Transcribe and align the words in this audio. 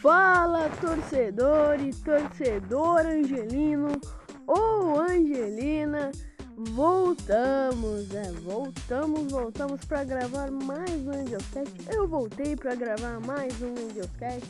Fala 0.00 0.70
torcedor 0.80 1.78
e 1.78 1.92
torcedor 1.92 3.00
angelino 3.00 4.00
ou 4.46 4.98
angelina, 4.98 6.10
voltamos, 6.56 8.10
é, 8.14 8.32
voltamos, 8.42 9.30
voltamos 9.30 9.84
para 9.84 10.02
gravar 10.04 10.50
mais 10.50 10.90
um 11.06 11.10
Angelcast. 11.10 11.74
Eu 11.90 12.08
voltei 12.08 12.56
para 12.56 12.74
gravar 12.74 13.20
mais 13.20 13.52
um 13.60 13.74
Angelcast. 13.74 14.48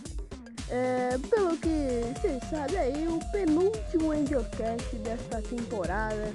É, 0.69 1.19
pelo 1.29 1.57
que 1.57 1.69
você 2.15 2.39
sabe 2.49 2.77
aí, 2.77 3.09
o 3.09 3.19
penúltimo 3.33 4.13
Angelcast 4.13 4.95
desta 4.99 5.43
temporada 5.43 6.33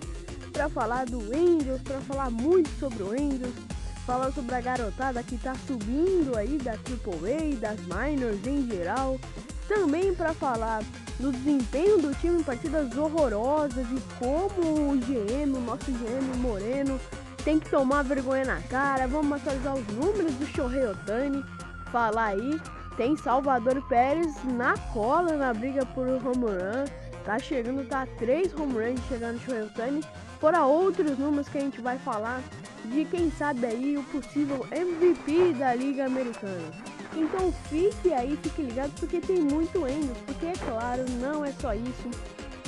para 0.51 0.67
falar 0.67 1.05
do 1.05 1.19
Angels, 1.33 1.81
para 1.83 2.01
falar 2.01 2.29
muito 2.29 2.69
sobre 2.79 3.01
o 3.01 3.11
Angels 3.11 3.64
falar 4.05 4.31
sobre 4.31 4.55
a 4.55 4.61
garotada 4.61 5.23
que 5.23 5.37
tá 5.37 5.55
subindo 5.67 6.37
aí 6.37 6.57
da 6.57 6.73
AAA, 6.73 7.55
das 7.59 7.79
minors 7.81 8.45
em 8.45 8.67
geral. 8.69 9.19
Também 9.67 10.13
para 10.13 10.33
falar 10.33 10.83
do 11.19 11.31
desempenho 11.31 11.97
do 11.97 12.13
time 12.15 12.39
em 12.39 12.43
partidas 12.43 12.95
horrorosas 12.95 13.85
e 13.91 14.01
como 14.19 14.91
o 14.91 14.97
GM, 14.97 15.57
o 15.57 15.61
nosso 15.61 15.91
GM 15.91 16.37
Moreno, 16.37 16.99
tem 17.43 17.59
que 17.59 17.69
tomar 17.69 18.03
vergonha 18.03 18.45
na 18.45 18.61
cara. 18.61 19.07
Vamos 19.07 19.31
atualizar 19.41 19.73
os 19.75 19.87
números 19.87 20.33
do 20.35 20.45
Shohei 20.45 20.85
Otani. 20.85 21.43
Falar 21.91 22.27
aí, 22.27 22.61
tem 22.97 23.17
Salvador 23.17 23.81
Pérez 23.87 24.35
na 24.43 24.77
cola 24.93 25.35
na 25.35 25.53
briga 25.53 25.85
por 25.85 26.07
home 26.07 26.45
run. 26.45 26.85
Tá 27.23 27.39
chegando, 27.39 27.87
tá 27.87 28.07
três 28.19 28.53
home 28.53 28.73
runs 28.73 29.01
chegando 29.07 29.35
no 29.35 29.39
Shohei 29.39 29.63
Otani. 29.63 30.03
Fora 30.39 30.63
outros 30.63 31.17
números 31.17 31.49
que 31.49 31.57
a 31.57 31.61
gente 31.61 31.81
vai 31.81 31.97
falar 31.97 32.39
de 32.85 33.05
quem 33.05 33.31
sabe 33.31 33.65
aí 33.65 33.97
o 33.97 34.03
possível 34.03 34.65
MVP 34.71 35.53
da 35.53 35.73
Liga 35.73 36.05
Americana. 36.05 36.71
Então 37.15 37.53
fique 37.69 38.13
aí, 38.13 38.37
fique 38.41 38.61
ligado 38.61 38.91
porque 38.99 39.19
tem 39.19 39.39
muito 39.39 39.85
Angels, 39.85 40.17
porque 40.25 40.47
é 40.47 40.53
claro, 40.53 41.05
não 41.21 41.45
é 41.45 41.51
só 41.53 41.73
isso. 41.73 42.09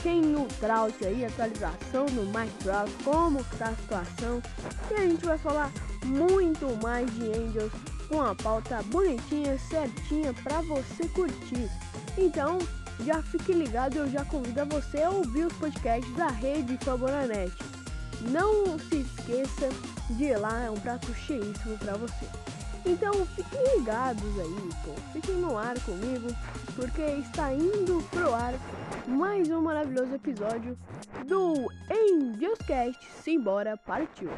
Tem 0.02 0.36
o 0.36 0.45
Trout 0.60 1.06
aí, 1.06 1.26
atualização 1.26 2.06
do 2.06 2.23
Mike 2.28 2.64
Trout, 2.64 2.92
como 3.04 3.40
está 3.40 3.70
a 3.70 3.76
situação. 3.76 4.42
E 4.92 4.94
a 4.94 5.02
gente 5.02 5.26
vai 5.26 5.38
falar 5.38 5.72
muito 6.06 6.68
mais 6.82 7.10
de 7.16 7.26
Angels 7.26 7.72
com 8.08 8.22
a 8.22 8.34
pauta 8.36 8.82
bonitinha, 8.84 9.58
certinha 9.58 10.34
para 10.44 10.62
você 10.62 11.08
curtir. 11.10 11.70
Então, 12.18 12.58
já 13.06 13.22
fique 13.22 13.52
ligado, 13.52 13.98
eu 13.98 14.10
já 14.10 14.23
convido 14.26 14.62
a 14.62 14.66
você 14.66 15.04
a 15.04 15.10
ouvir 15.10 15.45
os 15.45 15.54
podcasts 15.54 16.16
da 16.16 16.28
rede 16.28 16.78
Favoranet. 16.84 17.52
Não 18.32 18.80
se 18.80 18.98
esqueça 18.98 19.70
de 20.10 20.36
lá, 20.36 20.64
é 20.64 20.70
um 20.70 20.80
prato 20.80 21.14
cheíssimo 21.14 21.78
para 21.78 21.94
você. 21.94 22.26
Então 22.86 23.14
fiquem 23.28 23.78
ligados 23.78 24.40
aí, 24.40 24.70
pô. 24.86 24.94
Fiquem 25.12 25.36
no 25.36 25.58
ar 25.58 25.78
comigo, 25.82 26.28
porque 26.76 27.02
está 27.02 27.54
indo 27.54 28.02
pro 28.10 28.34
ar 28.34 28.54
mais 29.08 29.50
um 29.50 29.62
maravilhoso 29.62 30.14
episódio 30.14 30.78
do 31.26 31.70
Angelscast. 31.92 33.06
Simbora, 33.22 33.76
partiu! 33.76 34.30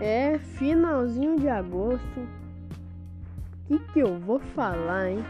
É 0.00 0.38
finalzinho 0.38 1.38
de 1.38 1.48
agosto. 1.48 2.45
Que, 3.66 3.78
que 3.78 4.00
eu 4.00 4.18
vou 4.18 4.38
falar, 4.38 5.10
hein? 5.10 5.24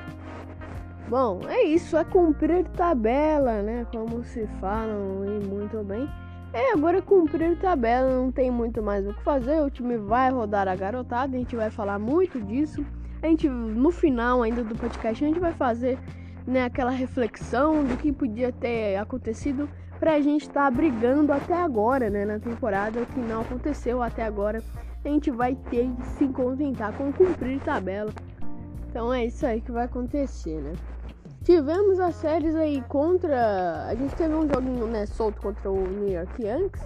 Bom, 1.08 1.40
é 1.48 1.62
isso, 1.62 1.96
é 1.96 2.04
cumprir 2.04 2.64
tabela, 2.70 3.62
né? 3.62 3.86
Como 3.92 4.24
se 4.24 4.46
falam 4.60 5.24
e 5.24 5.46
muito 5.46 5.82
bem. 5.84 6.08
É, 6.52 6.72
agora 6.72 6.98
é 6.98 7.00
cumprir 7.00 7.56
tabela, 7.58 8.10
não 8.10 8.32
tem 8.32 8.50
muito 8.50 8.82
mais 8.82 9.06
o 9.06 9.12
que 9.12 9.22
fazer. 9.22 9.60
O 9.60 9.70
time 9.70 9.96
vai 9.96 10.30
rodar 10.30 10.66
a 10.66 10.74
garotada, 10.74 11.36
a 11.36 11.38
gente 11.38 11.54
vai 11.54 11.70
falar 11.70 11.98
muito 11.98 12.40
disso. 12.40 12.84
A 13.22 13.26
gente, 13.26 13.48
no 13.48 13.90
final 13.90 14.42
ainda 14.42 14.64
do 14.64 14.74
podcast, 14.74 15.24
a 15.24 15.28
gente 15.28 15.38
vai 15.38 15.52
fazer 15.52 15.98
né, 16.46 16.64
aquela 16.64 16.90
reflexão 16.90 17.84
do 17.84 17.96
que 17.96 18.12
podia 18.12 18.52
ter 18.52 18.96
acontecido 18.96 19.68
pra 19.98 20.20
gente 20.20 20.42
estar 20.42 20.64
tá 20.64 20.70
brigando 20.70 21.32
até 21.32 21.54
agora, 21.54 22.10
né, 22.10 22.24
na 22.24 22.38
temporada, 22.38 23.00
o 23.00 23.06
que 23.06 23.20
não 23.20 23.42
aconteceu 23.42 24.02
até 24.02 24.24
agora. 24.24 24.62
A 25.04 25.08
gente 25.08 25.30
vai 25.30 25.54
ter 25.54 25.88
que 25.88 26.06
se 26.18 26.28
contentar 26.28 26.92
com 26.94 27.12
cumprir 27.12 27.60
tabela. 27.60 28.12
Então 28.96 29.12
é 29.12 29.26
isso 29.26 29.44
aí 29.44 29.60
que 29.60 29.70
vai 29.70 29.84
acontecer, 29.84 30.58
né? 30.62 30.72
Tivemos 31.44 32.00
as 32.00 32.14
séries 32.14 32.54
aí 32.54 32.80
contra. 32.88 33.84
A 33.88 33.94
gente 33.94 34.14
teve 34.14 34.34
um 34.34 34.48
joguinho 34.48 34.86
né, 34.86 35.04
solto 35.04 35.38
contra 35.42 35.70
o 35.70 35.86
New 35.86 36.08
York 36.08 36.42
Yankees, 36.42 36.82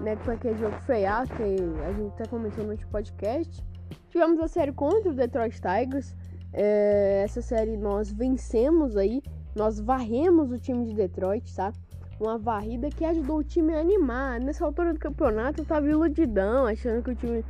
né? 0.00 0.16
Que 0.16 0.28
aquele 0.28 0.58
jogo 0.58 0.74
feiaço 0.80 1.32
que 1.34 1.44
a 1.44 1.92
gente 1.92 2.12
até 2.14 2.26
comentou 2.26 2.64
no 2.64 2.76
podcast. 2.88 3.64
Tivemos 4.08 4.40
a 4.40 4.48
série 4.48 4.72
contra 4.72 5.08
o 5.08 5.14
Detroit 5.14 5.60
Tigers. 5.60 6.16
É, 6.52 7.22
essa 7.24 7.40
série 7.40 7.76
nós 7.76 8.10
vencemos 8.10 8.96
aí. 8.96 9.22
Nós 9.54 9.78
varremos 9.78 10.50
o 10.50 10.58
time 10.58 10.84
de 10.84 10.94
Detroit, 10.94 11.54
tá? 11.54 11.72
Uma 12.18 12.38
varrida 12.38 12.90
que 12.90 13.04
ajudou 13.04 13.38
o 13.38 13.44
time 13.44 13.72
a 13.72 13.78
animar. 13.78 14.40
Nessa 14.40 14.64
altura 14.64 14.92
do 14.92 14.98
campeonato 14.98 15.60
eu 15.60 15.64
tava 15.64 15.88
iludidão, 15.88 16.66
achando 16.66 17.04
que 17.04 17.10
o 17.12 17.14
time. 17.14 17.44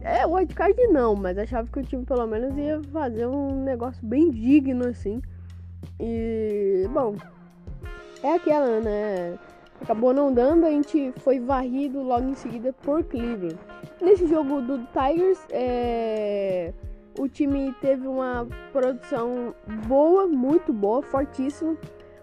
É, 0.00 0.26
o 0.26 0.32
wildcard 0.32 0.80
não, 0.88 1.14
mas 1.14 1.36
achava 1.36 1.68
que 1.68 1.80
o 1.80 1.82
time 1.82 2.04
pelo 2.04 2.26
menos 2.26 2.56
ia 2.56 2.80
fazer 2.92 3.26
um 3.26 3.62
negócio 3.64 4.04
bem 4.06 4.30
digno 4.30 4.86
assim. 4.86 5.20
E, 6.00 6.88
bom, 6.92 7.16
é 8.22 8.34
aquela, 8.34 8.80
né? 8.80 9.38
Acabou 9.80 10.12
não 10.12 10.32
dando, 10.32 10.66
a 10.66 10.70
gente 10.70 11.12
foi 11.18 11.38
varrido 11.38 12.02
logo 12.02 12.28
em 12.28 12.34
seguida 12.34 12.72
por 12.72 13.04
Cleveland. 13.04 13.58
Nesse 14.00 14.26
jogo 14.26 14.60
do 14.60 14.78
Tigers, 14.86 15.38
é... 15.50 16.72
o 17.18 17.28
time 17.28 17.72
teve 17.80 18.06
uma 18.06 18.46
produção 18.72 19.54
boa, 19.86 20.26
muito 20.26 20.72
boa, 20.72 21.02
fortíssima. 21.02 21.76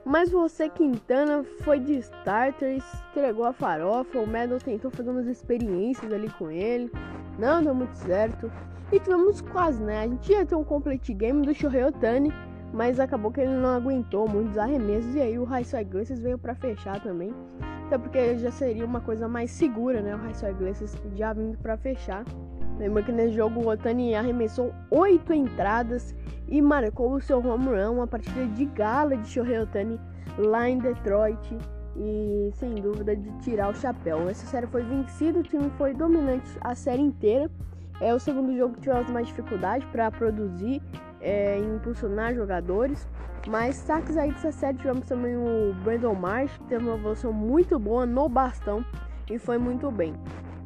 Mas 0.05 0.29
você, 0.29 0.69
Quintana, 0.69 1.43
foi 1.61 1.79
de 1.79 1.93
starter, 1.93 2.79
entregou 3.09 3.45
a 3.45 3.53
farofa. 3.53 4.19
O 4.19 4.27
Medal 4.27 4.59
tentou 4.59 4.91
fazer 4.91 5.09
umas 5.09 5.27
experiências 5.27 6.13
ali 6.13 6.29
com 6.37 6.51
ele. 6.51 6.91
Não 7.39 7.63
deu 7.63 7.73
muito 7.73 7.95
certo. 7.95 8.51
E 8.91 8.99
tivemos 8.99 9.41
quase, 9.41 9.81
né? 9.81 10.01
A 10.01 10.07
gente 10.07 10.31
ia 10.31 10.45
ter 10.45 10.55
um 10.55 10.63
complete 10.63 11.13
game 11.13 11.41
do 11.41 11.53
Shohei 11.53 11.83
Otani 11.83 12.31
mas 12.75 12.99
acabou 12.99 13.31
que 13.31 13.39
ele 13.39 13.55
não 13.55 13.69
aguentou 13.69 14.27
muitos 14.27 14.57
arremessos 14.57 15.15
e 15.15 15.21
aí 15.21 15.39
o 15.39 15.45
High 15.45 15.65
Iglesias 15.79 16.19
veio 16.19 16.37
para 16.37 16.53
fechar 16.53 17.01
também. 17.01 17.33
Até 17.85 17.97
porque 17.97 18.37
já 18.37 18.51
seria 18.51 18.85
uma 18.85 18.99
coisa 18.99 19.29
mais 19.29 19.49
segura, 19.51 20.01
né? 20.01 20.13
O 20.13 20.17
High 20.17 20.51
Iglesias 20.51 20.97
já 21.15 21.31
vindo 21.31 21.57
para 21.57 21.77
fechar. 21.77 22.25
Lembra 22.77 23.03
que 23.03 23.11
nesse 23.11 23.35
jogo 23.35 23.61
o 23.61 23.69
Otani 23.69 24.15
arremessou 24.15 24.73
oito 24.91 25.33
entradas 25.33 26.13
e 26.47 26.61
marcou 26.61 27.13
o 27.13 27.21
seu 27.21 27.39
home 27.45 27.67
run, 27.67 27.93
uma 27.93 28.07
partida 28.07 28.45
de 28.47 28.65
gala 28.65 29.15
de 29.17 29.27
Shohei 29.27 29.59
Otani 29.59 29.99
lá 30.37 30.69
em 30.69 30.77
Detroit 30.77 31.57
e 31.95 32.49
sem 32.53 32.75
dúvida 32.75 33.15
de 33.15 33.31
tirar 33.39 33.69
o 33.69 33.75
chapéu. 33.75 34.29
Essa 34.29 34.45
série 34.45 34.67
foi 34.67 34.83
vencida, 34.83 35.39
o 35.39 35.43
time 35.43 35.69
foi 35.77 35.93
dominante 35.93 36.49
a 36.61 36.75
série 36.75 37.01
inteira. 37.01 37.49
É 38.01 38.13
o 38.13 38.19
segundo 38.19 38.55
jogo 38.57 38.73
que 38.73 38.81
tivemos 38.81 39.09
mais 39.09 39.27
dificuldade 39.27 39.85
para 39.87 40.11
produzir 40.11 40.81
é, 41.21 41.57
impulsionar 41.59 42.35
jogadores. 42.35 43.07
Mas 43.47 43.75
saques 43.75 44.17
aí 44.17 44.31
dessa 44.31 44.51
série 44.51 44.77
tivemos 44.77 45.07
também 45.07 45.37
o 45.37 45.73
Brandon 45.83 46.15
Marsh, 46.15 46.57
que 46.57 46.63
teve 46.65 46.83
uma 46.83 46.97
evolução 46.97 47.31
muito 47.31 47.79
boa 47.79 48.05
no 48.05 48.27
bastão 48.27 48.83
e 49.29 49.37
foi 49.37 49.57
muito 49.57 49.89
bem. 49.91 50.13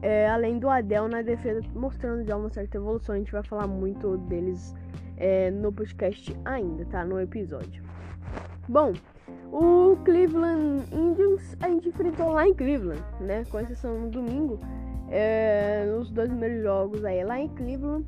É, 0.02 0.30
além 0.30 0.60
do 0.60 0.70
Adel 0.70 1.08
na 1.08 1.22
defesa, 1.22 1.62
mostrando 1.74 2.24
já 2.24 2.38
uma 2.38 2.50
certa 2.50 2.78
evolução. 2.78 3.16
A 3.16 3.18
gente 3.18 3.32
vai 3.32 3.44
falar 3.44 3.68
muito 3.68 4.18
deles 4.18 4.74
é, 5.18 5.52
no 5.52 5.72
podcast 5.72 6.36
ainda, 6.46 6.86
tá? 6.86 7.04
No 7.04 7.20
episódio. 7.20 7.84
Bom, 8.68 8.94
o 9.52 9.98
Cleveland 10.06 10.84
Indians 10.94 11.58
a 11.62 11.70
gente 11.70 11.90
enfrentou 11.90 12.32
lá 12.32 12.48
em 12.48 12.54
Cleveland, 12.54 13.04
né? 13.20 13.44
Com 13.46 13.60
exceção 13.60 14.00
no 14.00 14.10
domingo. 14.10 14.60
É, 15.12 15.86
nos 15.86 16.12
dois 16.12 16.30
primeiros 16.30 16.62
jogos 16.62 17.04
aí 17.04 17.24
lá 17.24 17.40
em 17.40 17.50
Cleveland 17.50 18.06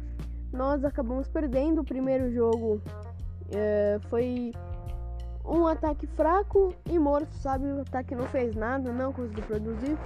nós 0.52 0.84
acabamos 0.84 1.28
perdendo 1.28 1.82
o 1.82 1.84
primeiro 1.84 2.32
jogo. 2.32 2.82
É, 3.54 4.00
foi 4.10 4.52
um 5.46 5.66
ataque 5.66 6.06
fraco 6.08 6.74
e 6.86 7.00
morto, 7.00 7.34
sabe? 7.36 7.66
O 7.68 7.82
ataque 7.82 8.16
não 8.16 8.26
fez 8.26 8.56
nada, 8.56 8.92
não 8.92 9.12
conseguiu 9.14 9.44
produzir. 9.44 9.98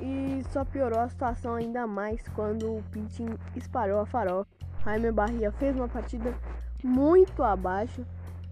E 0.00 0.42
só 0.50 0.64
piorou 0.64 1.00
a 1.00 1.08
situação 1.08 1.54
ainda 1.54 1.86
mais 1.86 2.20
quando 2.34 2.76
o 2.76 2.82
pitching 2.90 3.36
disparou 3.54 4.00
a 4.00 4.06
farofa. 4.06 4.46
Jaime 4.84 5.12
Barria 5.12 5.52
fez 5.52 5.76
uma 5.76 5.88
partida 5.88 6.34
muito 6.82 7.42
abaixo. 7.42 8.04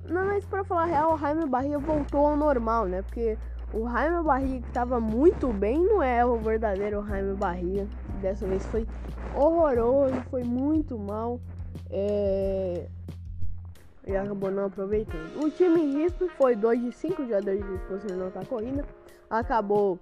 Não, 0.04 0.26
mas 0.26 0.44
para 0.46 0.64
falar 0.64 0.86
real, 0.86 1.14
o 1.14 1.18
Jaime 1.18 1.46
Barria 1.46 1.78
voltou 1.78 2.26
ao 2.26 2.36
normal, 2.36 2.86
né? 2.86 3.02
Porque 3.02 3.36
o 3.72 3.88
Jaime 3.88 4.22
Barria 4.24 4.60
que 4.60 4.68
estava 4.68 5.00
muito 5.00 5.52
bem 5.52 5.78
não 5.84 6.02
é 6.02 6.24
o 6.24 6.36
verdadeiro 6.36 7.04
Jaime 7.06 7.34
Barria. 7.34 7.86
Dessa 8.20 8.46
vez 8.46 8.64
foi 8.66 8.86
horroroso, 9.34 10.20
foi 10.30 10.44
muito 10.44 10.98
mal. 10.98 11.40
É... 11.90 12.88
E 14.06 14.16
acabou 14.16 14.50
não 14.50 14.66
aproveitando. 14.66 15.44
O 15.44 15.50
time 15.50 15.94
risco 15.94 16.28
foi 16.36 16.56
2 16.56 16.80
de 16.80 16.92
5 16.92 17.22
jogadores 17.24 17.64
de 17.64 17.78
posição 17.86 18.16
na 18.16 18.44
corrida. 18.44 18.84
Acabou 19.28 19.98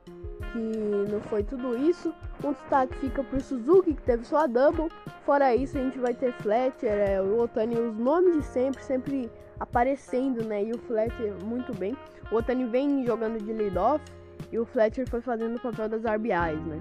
que 0.53 1.11
não 1.11 1.21
foi 1.23 1.43
tudo 1.43 1.77
isso. 1.77 2.12
Um 2.45 2.53
destaque 2.53 2.97
fica 2.99 3.23
pro 3.23 3.41
Suzuki, 3.41 3.95
que 3.95 4.03
teve 4.03 4.25
sua 4.25 4.47
double. 4.47 4.89
Fora 5.25 5.55
isso, 5.55 5.79
a 5.79 5.83
gente 5.83 5.99
vai 5.99 6.15
ter 6.15 6.33
Fletcher, 6.35 6.91
é, 6.91 7.21
o 7.21 7.41
Otani, 7.41 7.79
os 7.79 7.97
nomes 7.97 8.37
de 8.37 8.43
sempre, 8.45 8.83
sempre 8.83 9.31
aparecendo, 9.61 10.45
né? 10.45 10.65
E 10.65 10.73
o 10.73 10.79
Fletcher 10.79 11.35
muito 11.45 11.75
bem. 11.75 11.97
O 12.31 12.37
Otani 12.37 12.65
vem 12.65 13.05
jogando 13.05 13.39
de 13.43 13.53
lead-off 13.53 14.05
e 14.50 14.59
o 14.59 14.65
Fletcher 14.65 15.09
foi 15.09 15.21
fazendo 15.21 15.56
o 15.56 15.61
papel 15.61 15.89
das 15.89 16.03
RBIs, 16.05 16.65
né? 16.67 16.81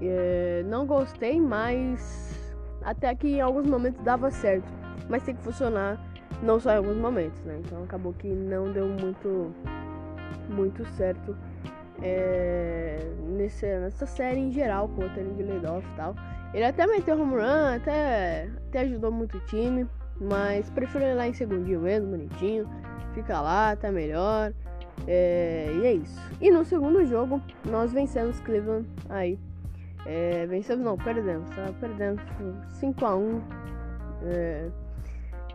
É, 0.00 0.64
não 0.66 0.86
gostei, 0.86 1.40
mas 1.40 2.54
até 2.82 3.14
que 3.14 3.28
em 3.28 3.40
alguns 3.40 3.66
momentos 3.66 4.02
dava 4.02 4.30
certo. 4.30 4.66
Mas 5.08 5.22
tem 5.22 5.34
que 5.34 5.42
funcionar 5.42 6.00
não 6.42 6.58
só 6.58 6.72
em 6.72 6.76
alguns 6.76 6.96
momentos, 6.96 7.40
né? 7.44 7.60
Então 7.64 7.84
acabou 7.84 8.12
que 8.12 8.28
não 8.28 8.70
deu 8.72 8.86
muito, 8.88 9.52
muito 10.50 10.84
certo 10.96 11.36
é, 12.02 12.98
nesse, 13.22 13.66
nessa 13.66 14.06
série 14.06 14.40
em 14.40 14.52
geral, 14.52 14.88
com 14.88 15.02
o 15.02 15.06
Otani 15.06 15.42
lead-off 15.42 15.86
e 15.86 15.96
tal. 15.96 16.14
Ele 16.54 16.64
até 16.64 16.86
meteu 16.86 17.20
home 17.20 17.34
run, 17.34 17.76
até, 17.76 18.48
até 18.68 18.80
ajudou 18.80 19.10
muito 19.10 19.36
o 19.36 19.40
time, 19.40 19.86
mas 20.20 20.70
prefiro 20.70 21.04
ir 21.04 21.14
lá 21.14 21.28
em 21.28 21.32
segundinho 21.32 21.80
mesmo, 21.80 22.10
bonitinho. 22.10 22.68
Fica 23.14 23.40
lá, 23.40 23.76
tá 23.76 23.90
melhor. 23.90 24.52
É, 25.06 25.70
e 25.74 25.86
é 25.86 25.92
isso. 25.92 26.20
E 26.40 26.50
no 26.50 26.64
segundo 26.64 27.04
jogo, 27.04 27.40
nós 27.64 27.92
vencemos 27.92 28.40
Cleveland 28.40 28.88
aí. 29.08 29.38
É, 30.06 30.46
vencemos 30.46 30.84
não, 30.84 30.96
perdemos, 30.96 31.50
tá? 31.50 31.72
Perdemos 31.80 32.22
5x1. 32.80 33.40
É, 34.22 34.68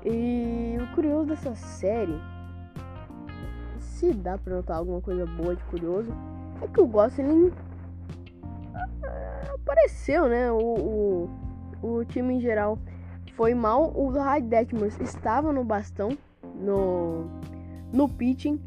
e 0.06 0.78
o 0.82 0.96
curioso 0.96 1.30
dessa 1.30 1.56
série, 1.56 2.20
se 4.02 4.14
dá 4.14 4.36
pra 4.36 4.56
notar 4.56 4.78
alguma 4.78 5.00
coisa 5.00 5.28
boa 5.28 5.56
de 5.56 5.64
curioso, 5.66 6.12
é 6.60 6.68
que 6.68 6.82
o 6.82 6.88
Gosling 6.88 7.54
apareceu, 9.54 10.28
né? 10.28 10.52
O, 10.52 11.30
o, 11.84 11.88
o 12.00 12.06
time 12.06 12.34
em 12.34 12.42
geral 12.42 12.80
foi 13.36 13.54
mal. 13.54 13.94
O 13.96 14.10
Hyde 14.10 14.48
Detmers 14.48 15.00
estava 15.00 15.54
no 15.54 15.64
bastão, 15.64 16.18
no, 16.56 17.28
no 17.94 18.10
pitching, 18.10 18.60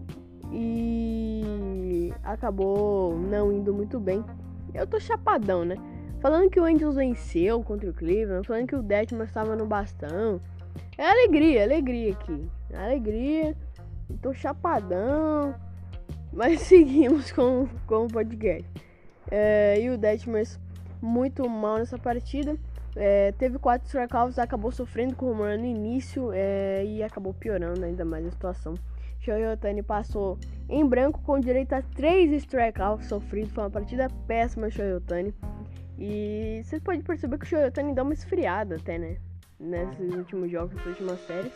e 0.53 2.13
acabou 2.23 3.19
não 3.19 3.53
indo 3.53 3.75
muito 3.75 3.99
bem. 3.99 4.25
Eu 4.73 4.87
tô 4.87 5.01
chapadão, 5.01 5.65
né? 5.65 5.75
Falando 6.21 6.49
que 6.49 6.61
o 6.61 6.65
Angels 6.65 6.95
venceu 6.95 7.61
contra 7.65 7.91
o 7.91 7.93
Cleveland, 7.93 8.47
falando 8.47 8.69
que 8.69 8.77
o 8.77 8.83
Detmers 8.83 9.31
estava 9.31 9.57
no 9.57 9.67
bastão. 9.67 10.41
É 10.97 11.11
alegria, 11.11 11.65
alegria 11.65 12.13
aqui. 12.13 12.49
Alegria. 12.73 13.57
Tô 14.21 14.33
chapadão. 14.33 15.55
Mas 16.33 16.61
seguimos 16.67 17.31
com, 17.33 17.69
com 17.87 18.07
o 18.07 18.09
podcast. 18.09 18.69
É, 19.31 19.81
e 19.81 19.91
o 19.91 19.97
Detmers 19.97 20.59
muito 21.01 21.49
mal 21.49 21.79
nessa 21.79 21.99
partida. 21.99 22.57
É, 22.97 23.33
teve 23.33 23.59
quatro 23.59 23.87
strikeouts, 23.87 24.39
acabou 24.39 24.71
sofrendo 24.71 25.17
com 25.17 25.27
o 25.27 25.41
home 25.41 25.57
no 25.59 25.67
início 25.67 26.31
é, 26.33 26.85
e 26.85 27.03
acabou 27.03 27.35
piorando 27.35 27.85
ainda 27.85 28.05
mais 28.05 28.25
a 28.27 28.31
situação. 28.31 28.75
Shohei 29.19 29.47
Otani 29.47 29.83
passou 29.83 30.39
em 30.69 30.87
branco 30.87 31.21
com 31.23 31.41
direito 31.41 31.73
a 31.73 31.83
três 31.83 32.31
strikeouts 32.43 33.07
sofridos. 33.09 33.53
Foi 33.53 33.65
uma 33.65 33.71
partida 33.71 34.09
péssima, 34.27 34.71
Shohei 34.71 34.93
Otani. 34.93 35.35
E 35.99 36.61
vocês 36.65 36.83
podem 36.83 37.01
perceber 37.01 37.39
que 37.39 37.45
o 37.45 37.49
Shohei 37.49 37.67
Otani 37.67 37.95
dá 37.95 38.03
uma 38.03 38.13
esfriada 38.13 38.77
até, 38.77 38.99
né? 38.99 39.17
Nesses 39.59 40.15
últimos 40.15 40.51
jogos, 40.51 40.75
nessas 40.75 40.89
últimas 40.89 41.21
séries. 41.27 41.53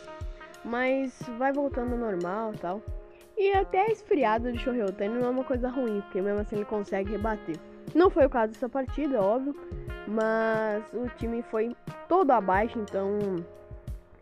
Mas 0.69 1.19
vai 1.37 1.51
voltando 1.51 1.93
ao 1.93 1.97
normal 1.97 2.53
tal. 2.61 2.81
E 3.37 3.51
até 3.53 3.85
a 3.85 3.91
esfriada 3.91 4.51
do 4.51 4.57
Shohei 4.59 4.83
não 5.07 5.25
é 5.25 5.29
uma 5.29 5.43
coisa 5.43 5.69
ruim, 5.69 6.01
porque 6.01 6.21
mesmo 6.21 6.41
assim 6.41 6.57
ele 6.57 6.65
consegue 6.65 7.11
rebater. 7.11 7.55
Não 7.95 8.09
foi 8.09 8.25
o 8.25 8.29
caso 8.29 8.53
dessa 8.53 8.69
partida, 8.69 9.21
óbvio, 9.21 9.55
mas 10.07 10.83
o 10.93 11.07
time 11.17 11.41
foi 11.41 11.75
todo 12.07 12.31
abaixo, 12.31 12.77
então 12.77 13.17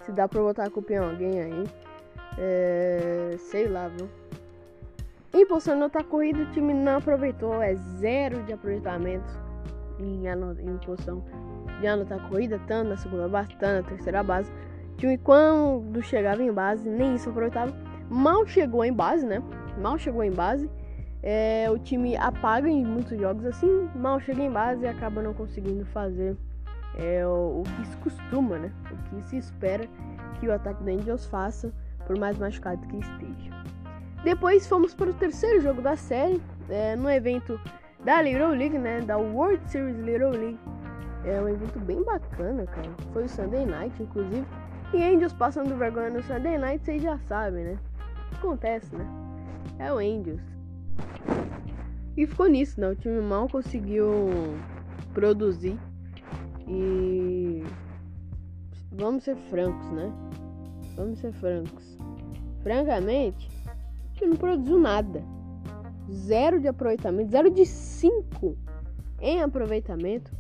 se 0.06 0.12
dá 0.12 0.28
pra 0.28 0.42
botar 0.42 0.66
a 0.66 0.70
culpa 0.70 0.94
em 0.94 0.98
alguém 0.98 1.42
aí, 1.42 1.64
é, 2.38 3.36
sei 3.38 3.68
lá, 3.68 3.88
viu? 3.90 4.08
Impulsando 5.34 5.84
outra 5.84 6.04
corrida, 6.04 6.44
o 6.44 6.52
time 6.52 6.74
não 6.74 6.98
aproveitou, 6.98 7.62
é 7.62 7.76
zero 7.76 8.42
de 8.44 8.54
aproveitamento 8.54 9.48
em, 10.00 10.28
em 10.28 10.70
impulsão 10.70 11.24
de 11.82 11.88
anotar 11.88 12.24
a 12.24 12.30
corrida, 12.30 12.60
tanto 12.68 12.90
na 12.90 12.98
segunda 12.98 13.28
base, 13.28 13.50
tanto 13.58 13.84
na 13.84 13.90
terceira 13.90 14.24
base. 14.24 14.52
O 14.98 15.00
time, 15.00 15.16
quando 15.20 16.02
chegava 16.02 16.42
em 16.42 16.52
base, 16.52 16.90
nem 16.90 17.14
isso 17.14 17.30
aproveitava. 17.30 17.72
Mal 18.10 18.48
chegou 18.48 18.84
em 18.84 18.92
base, 18.92 19.28
né? 19.28 19.44
Mal 19.80 19.96
chegou 20.00 20.24
em 20.24 20.32
base. 20.32 20.68
É, 21.22 21.68
o 21.70 21.78
time 21.78 22.18
apaga 22.18 22.68
em 22.68 22.84
muitos 22.84 23.20
jogos 23.20 23.46
assim, 23.46 23.88
mal 23.94 24.20
chega 24.20 24.42
em 24.42 24.50
base 24.50 24.86
e 24.86 24.88
acaba 24.88 25.22
não 25.22 25.36
conseguindo 25.36 25.86
fazer 25.86 26.36
é, 26.98 27.24
o, 27.28 27.62
o, 27.62 27.64
que 27.64 27.88
se 27.88 27.98
costuma, 27.98 28.58
né? 28.58 28.72
O 28.92 29.16
que 29.16 29.22
se 29.28 29.38
espera 29.38 29.88
que 30.40 30.48
o 30.48 30.52
ataque 30.54 30.84
do 30.84 30.90
Angels 30.90 31.28
faça, 31.28 31.72
por 32.08 32.18
mais 32.18 32.36
machucado 32.40 32.82
que 32.88 32.98
esteja. 32.98 33.52
Depois 34.24 34.66
fomos 34.66 34.96
para 34.96 35.12
o 35.12 35.14
terceiro 35.14 35.62
jogo 35.62 35.80
da 35.80 35.96
série, 35.96 36.42
é, 36.70 36.96
no 36.96 37.08
evento 37.08 37.62
da 38.04 38.20
Little 38.20 38.50
League, 38.50 38.80
né? 38.80 39.02
Da 39.02 39.18
World 39.18 39.62
Series 39.70 40.00
Little 40.00 40.32
League. 40.32 40.60
É 41.24 41.40
um 41.40 41.50
evento 41.50 41.80
bem 41.82 42.04
bacana, 42.04 42.66
cara. 42.66 42.90
Foi 43.14 43.26
o 43.26 43.30
Sunday 43.30 43.64
Night, 43.64 44.02
inclusive. 44.02 44.48
E 44.94 45.04
Angels 45.04 45.34
passando 45.34 45.76
vergonha 45.76 46.10
no 46.10 46.24
Sunday 46.24 46.58
Night, 46.58 46.86
vocês 46.86 47.02
já 47.02 47.18
sabem, 47.20 47.64
né? 47.64 47.80
Acontece, 48.34 48.96
né? 48.96 49.06
É 49.80 49.92
o 49.92 49.98
Angels. 49.98 50.42
E 52.16 52.26
ficou 52.26 52.48
nisso, 52.48 52.80
né? 52.80 52.90
O 52.90 52.96
time 52.96 53.20
mal 53.22 53.50
conseguiu 53.50 54.08
produzir. 55.14 55.78
E 56.68 57.64
vamos 58.92 59.24
ser 59.24 59.36
francos, 59.50 59.92
né? 59.92 60.12
Vamos 60.96 61.20
ser 61.20 61.34
francos. 61.34 61.98
Francamente, 62.64 63.50
time 64.14 64.32
não 64.32 64.38
produziu 64.38 64.80
nada. 64.80 65.24
Zero 66.12 66.60
de 66.60 66.68
aproveitamento, 66.68 67.30
zero 67.30 67.50
de 67.50 67.66
cinco 67.66 68.58
em 69.20 69.42
aproveitamento. 69.42 70.32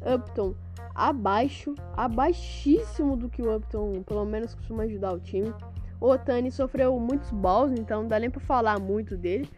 Upton 0.00 0.54
abaixo, 0.98 1.74
abaixíssimo 1.96 3.16
do 3.16 3.28
que 3.28 3.40
o 3.40 3.56
Upton 3.56 4.02
pelo 4.02 4.24
menos 4.24 4.54
costuma 4.54 4.82
ajudar 4.82 5.12
o 5.12 5.20
time. 5.20 5.52
O 6.00 6.06
Otani 6.06 6.50
sofreu 6.50 6.98
muitos 6.98 7.30
balls, 7.30 7.72
então 7.72 8.02
não 8.02 8.08
dá 8.08 8.18
nem 8.18 8.30
pra 8.30 8.40
falar 8.40 8.78
muito 8.80 9.16
dele 9.16 9.48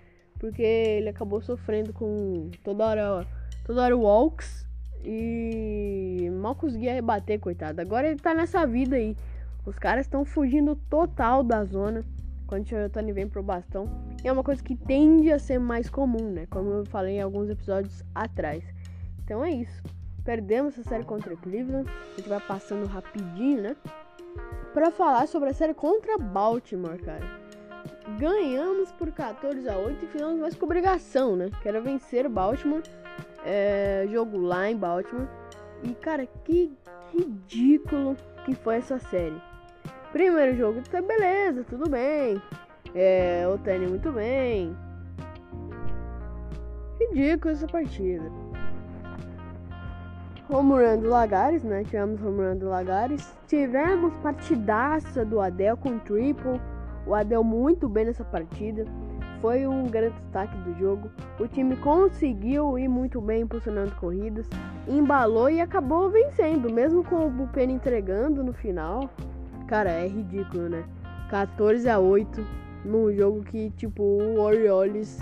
porque 0.40 0.62
ele 0.62 1.10
acabou 1.10 1.40
sofrendo 1.42 1.92
com 1.92 2.50
toda 2.64 2.86
hora, 2.86 3.26
toda 3.64 3.82
hora 3.82 3.96
walks 3.96 4.66
e 5.04 6.30
mal 6.40 6.54
conseguia 6.54 6.94
rebater, 6.94 7.38
coitado. 7.38 7.80
Agora 7.80 8.08
ele 8.08 8.18
tá 8.18 8.34
nessa 8.34 8.66
vida 8.66 8.96
aí. 8.96 9.14
Os 9.66 9.78
caras 9.78 10.06
estão 10.06 10.24
fugindo 10.24 10.74
total 10.88 11.42
da 11.42 11.62
zona 11.64 12.02
quando 12.46 12.62
o 12.62 12.68
Toyotani 12.68 13.12
vem 13.12 13.28
pro 13.28 13.42
bastão. 13.42 13.84
E 14.24 14.28
é 14.28 14.32
uma 14.32 14.42
coisa 14.42 14.62
que 14.62 14.74
tende 14.74 15.30
a 15.30 15.38
ser 15.38 15.58
mais 15.58 15.90
comum, 15.90 16.32
né? 16.32 16.46
Como 16.46 16.70
eu 16.70 16.86
falei 16.86 17.16
em 17.16 17.20
alguns 17.20 17.50
episódios 17.50 18.02
atrás. 18.14 18.64
Então 19.22 19.44
é 19.44 19.50
isso. 19.50 19.82
Perdemos 20.30 20.78
essa 20.78 20.88
série 20.88 21.02
contra 21.02 21.34
Cleveland. 21.34 21.90
A 21.90 22.16
gente 22.16 22.28
vai 22.28 22.38
passando 22.38 22.86
rapidinho, 22.86 23.62
né? 23.62 23.76
Pra 24.72 24.92
falar 24.92 25.26
sobre 25.26 25.48
a 25.48 25.52
série 25.52 25.74
contra 25.74 26.16
Baltimore, 26.18 27.02
cara 27.02 27.40
ganhamos 28.18 28.92
por 28.92 29.10
14 29.10 29.68
a 29.68 29.76
8 29.76 30.04
e 30.04 30.08
fizemos 30.08 30.38
mais 30.38 30.54
com 30.54 30.66
obrigação, 30.66 31.34
né? 31.34 31.50
Que 31.60 31.68
era 31.68 31.80
vencer 31.80 32.28
Baltimore. 32.28 32.82
É, 33.44 34.06
jogo 34.12 34.38
lá 34.38 34.70
em 34.70 34.76
Baltimore. 34.76 35.26
E 35.82 35.94
cara, 35.94 36.26
que 36.44 36.72
ridículo 37.12 38.16
que 38.44 38.54
foi 38.54 38.76
essa 38.76 39.00
série. 39.00 39.40
Primeiro 40.12 40.56
jogo, 40.56 40.80
tá 40.88 41.02
beleza, 41.02 41.64
tudo 41.64 41.88
bem. 41.88 42.40
É, 42.94 43.48
o 43.48 43.58
Tani 43.58 43.88
muito 43.88 44.12
bem. 44.12 44.76
Ridículo 47.00 47.52
essa 47.52 47.66
partida. 47.66 48.39
Home 50.52 50.72
run 50.72 50.98
do 50.98 51.08
Lagares, 51.08 51.62
né? 51.62 51.84
Tivemos 51.84 52.20
home 52.20 52.42
run 52.42 52.56
do 52.56 52.68
Lagares. 52.68 53.32
Tivemos 53.46 54.12
partidaça 54.16 55.24
do 55.24 55.40
Adel 55.40 55.76
com 55.76 55.96
triple. 56.00 56.60
O 57.06 57.14
Adel 57.14 57.44
muito 57.44 57.88
bem 57.88 58.06
nessa 58.06 58.24
partida, 58.24 58.84
foi 59.40 59.64
um 59.64 59.86
grande 59.86 60.16
destaque 60.22 60.56
do 60.58 60.76
jogo. 60.76 61.08
O 61.38 61.46
time 61.46 61.76
conseguiu 61.76 62.76
ir 62.76 62.88
muito 62.88 63.20
bem 63.20 63.42
impulsionando 63.42 63.94
corridas, 63.94 64.48
embalou 64.88 65.48
e 65.48 65.60
acabou 65.60 66.10
vencendo, 66.10 66.68
mesmo 66.72 67.04
com 67.04 67.26
o 67.26 67.30
Bullpen 67.30 67.70
entregando 67.70 68.42
no 68.42 68.52
final. 68.52 69.08
Cara, 69.68 69.90
é 69.90 70.08
ridículo, 70.08 70.68
né? 70.68 70.84
14 71.30 71.88
a 71.88 72.00
8 72.00 72.44
num 72.84 73.12
jogo 73.12 73.44
que 73.44 73.70
tipo 73.70 74.02
o 74.02 74.40
Orioles 74.40 75.20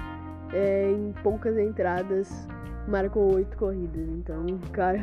é, 0.55 0.91
em 0.91 1.13
poucas 1.23 1.59
entradas 1.59 2.49
marcou 2.89 3.35
8 3.35 3.57
corridas. 3.57 4.09
Então, 4.09 4.47
cara, 4.73 5.01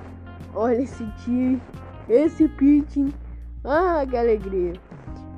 olha 0.54 0.82
esse 0.82 1.04
time, 1.24 1.60
esse 2.08 2.48
pitching. 2.48 3.12
Ah, 3.64 4.04
que 4.08 4.16
alegria. 4.16 4.74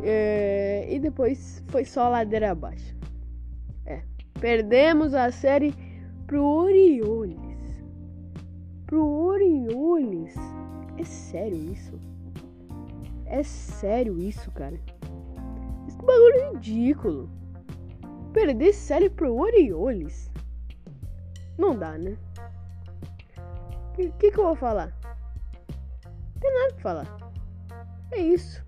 É, 0.03 0.87
e 0.93 0.99
depois 0.99 1.63
foi 1.69 1.85
só 1.85 2.09
ladeira 2.09 2.51
abaixo. 2.51 2.95
É, 3.87 4.03
perdemos 4.41 5.15
a 5.15 5.31
série 5.31 5.75
pro 6.27 6.43
Orioles. 6.43 7.85
Pro 8.87 9.07
Orioles. 9.07 10.35
É 10.99 11.05
sério 11.05 11.57
isso? 11.73 11.99
É 13.27 13.43
sério 13.43 14.19
isso, 14.19 14.51
cara? 14.53 14.79
Esse 15.87 15.99
bagulho 15.99 16.37
é 16.37 16.53
ridículo. 16.53 17.31
Perder 18.33 18.73
série 18.73 19.09
pro 19.11 19.35
Orioles. 19.35 20.31
Não 21.57 21.77
dá, 21.77 21.97
né? 21.97 22.17
O 23.89 23.93
que, 23.95 24.11
que, 24.13 24.31
que 24.33 24.39
eu 24.39 24.45
vou 24.45 24.57
falar? 24.57 24.93
Não 26.07 26.41
tem 26.41 26.53
nada 26.53 26.75
pra 26.75 26.83
falar. 26.83 27.17
É 28.13 28.19
isso. 28.19 28.63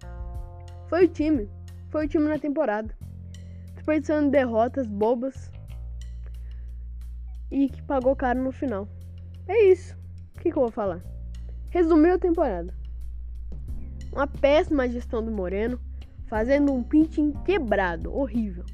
Foi 0.89 1.05
o 1.05 1.09
time. 1.09 1.51
Foi 1.91 2.07
o 2.07 2.09
time 2.09 2.29
na 2.29 2.39
temporada. 2.39 2.95
Desperdiçando 3.75 4.31
derrotas 4.31 4.87
bobas. 4.87 5.51
E 7.51 7.69
que 7.69 7.83
pagou 7.83 8.15
caro 8.15 8.43
no 8.43 8.53
final. 8.53 8.89
É 9.49 9.65
isso. 9.65 9.97
O 10.37 10.41
que, 10.41 10.51
que 10.51 10.57
eu 10.57 10.63
vou 10.63 10.71
falar? 10.71 11.01
Resumiu 11.71 12.15
a 12.15 12.19
temporada. 12.19 12.73
Uma 14.13 14.27
péssima 14.27 14.89
gestão 14.89 15.25
do 15.25 15.33
Moreno. 15.33 15.81
Fazendo 16.29 16.73
um 16.73 16.83
pitching 16.83 17.33
quebrado. 17.45 18.17
Horrível. 18.17 18.65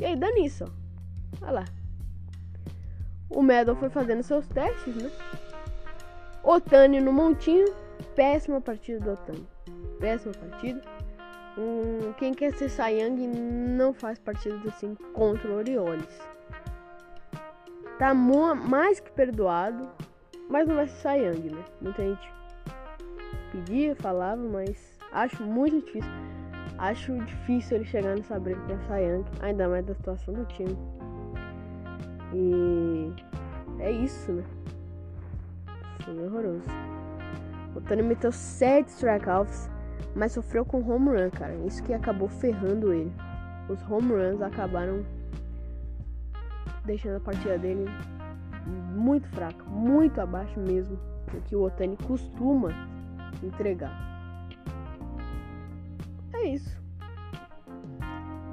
E 0.00 0.04
aí 0.04 0.16
dá 0.16 0.30
nisso, 0.32 0.64
ó. 0.64 1.42
Olha 1.42 1.52
lá. 1.52 1.77
O 3.30 3.42
Medal 3.42 3.76
foi 3.76 3.90
fazendo 3.90 4.22
seus 4.22 4.46
testes, 4.48 4.94
né? 4.94 5.10
Otani 6.42 7.00
no 7.00 7.12
montinho. 7.12 7.66
Péssima 8.14 8.60
partida 8.60 9.00
do 9.00 9.12
Otani. 9.12 9.46
Péssima 10.00 10.32
partida. 10.34 10.80
Hum, 11.58 12.12
quem 12.16 12.32
quer 12.32 12.52
ser 12.54 12.68
Sayang 12.68 13.26
não 13.26 13.92
faz 13.92 14.18
partidas 14.18 14.64
assim 14.66 14.94
contra 15.12 15.50
o 15.50 15.56
Orioles. 15.56 16.20
Tá 17.98 18.14
mais 18.14 19.00
que 19.00 19.10
perdoado, 19.10 19.90
mas 20.48 20.68
não 20.68 20.76
vai 20.76 20.86
ser 20.86 21.00
Sayang, 21.02 21.50
né? 21.50 21.64
Muita 21.80 22.02
gente 22.02 22.32
pedia, 23.50 23.96
falava, 23.96 24.40
mas 24.40 24.98
acho 25.12 25.42
muito 25.42 25.84
difícil. 25.84 26.10
Acho 26.78 27.18
difícil 27.24 27.78
ele 27.78 27.86
chegar 27.86 28.14
nessa 28.14 28.38
briga 28.38 28.60
com 28.60 28.80
Sayang, 28.86 29.24
ainda 29.40 29.68
mais 29.68 29.84
da 29.84 29.94
situação 29.94 30.32
do 30.32 30.44
time. 30.46 30.78
E 32.34 33.12
é 33.78 33.90
isso, 33.90 34.32
né? 34.32 34.44
Foi 36.04 36.26
horroroso. 36.26 36.64
O 37.74 37.80
Tony 37.80 38.02
meteu 38.02 38.32
7 38.32 38.88
strikeouts, 38.88 39.70
mas 40.14 40.32
sofreu 40.32 40.64
com 40.64 40.82
home 40.82 41.10
run, 41.10 41.30
cara. 41.30 41.54
Isso 41.66 41.82
que 41.82 41.94
acabou 41.94 42.28
ferrando 42.28 42.92
ele. 42.92 43.12
Os 43.68 43.82
home 43.88 44.12
runs 44.12 44.40
acabaram 44.42 45.04
deixando 46.84 47.16
a 47.16 47.20
partida 47.20 47.58
dele 47.58 47.84
muito 48.94 49.28
fraca, 49.28 49.62
muito 49.64 50.20
abaixo 50.20 50.58
mesmo 50.58 50.98
do 51.30 51.40
que 51.42 51.54
o 51.54 51.62
Otani 51.62 51.96
costuma 52.06 52.70
entregar. 53.42 53.92
É 56.32 56.48
isso. 56.48 56.76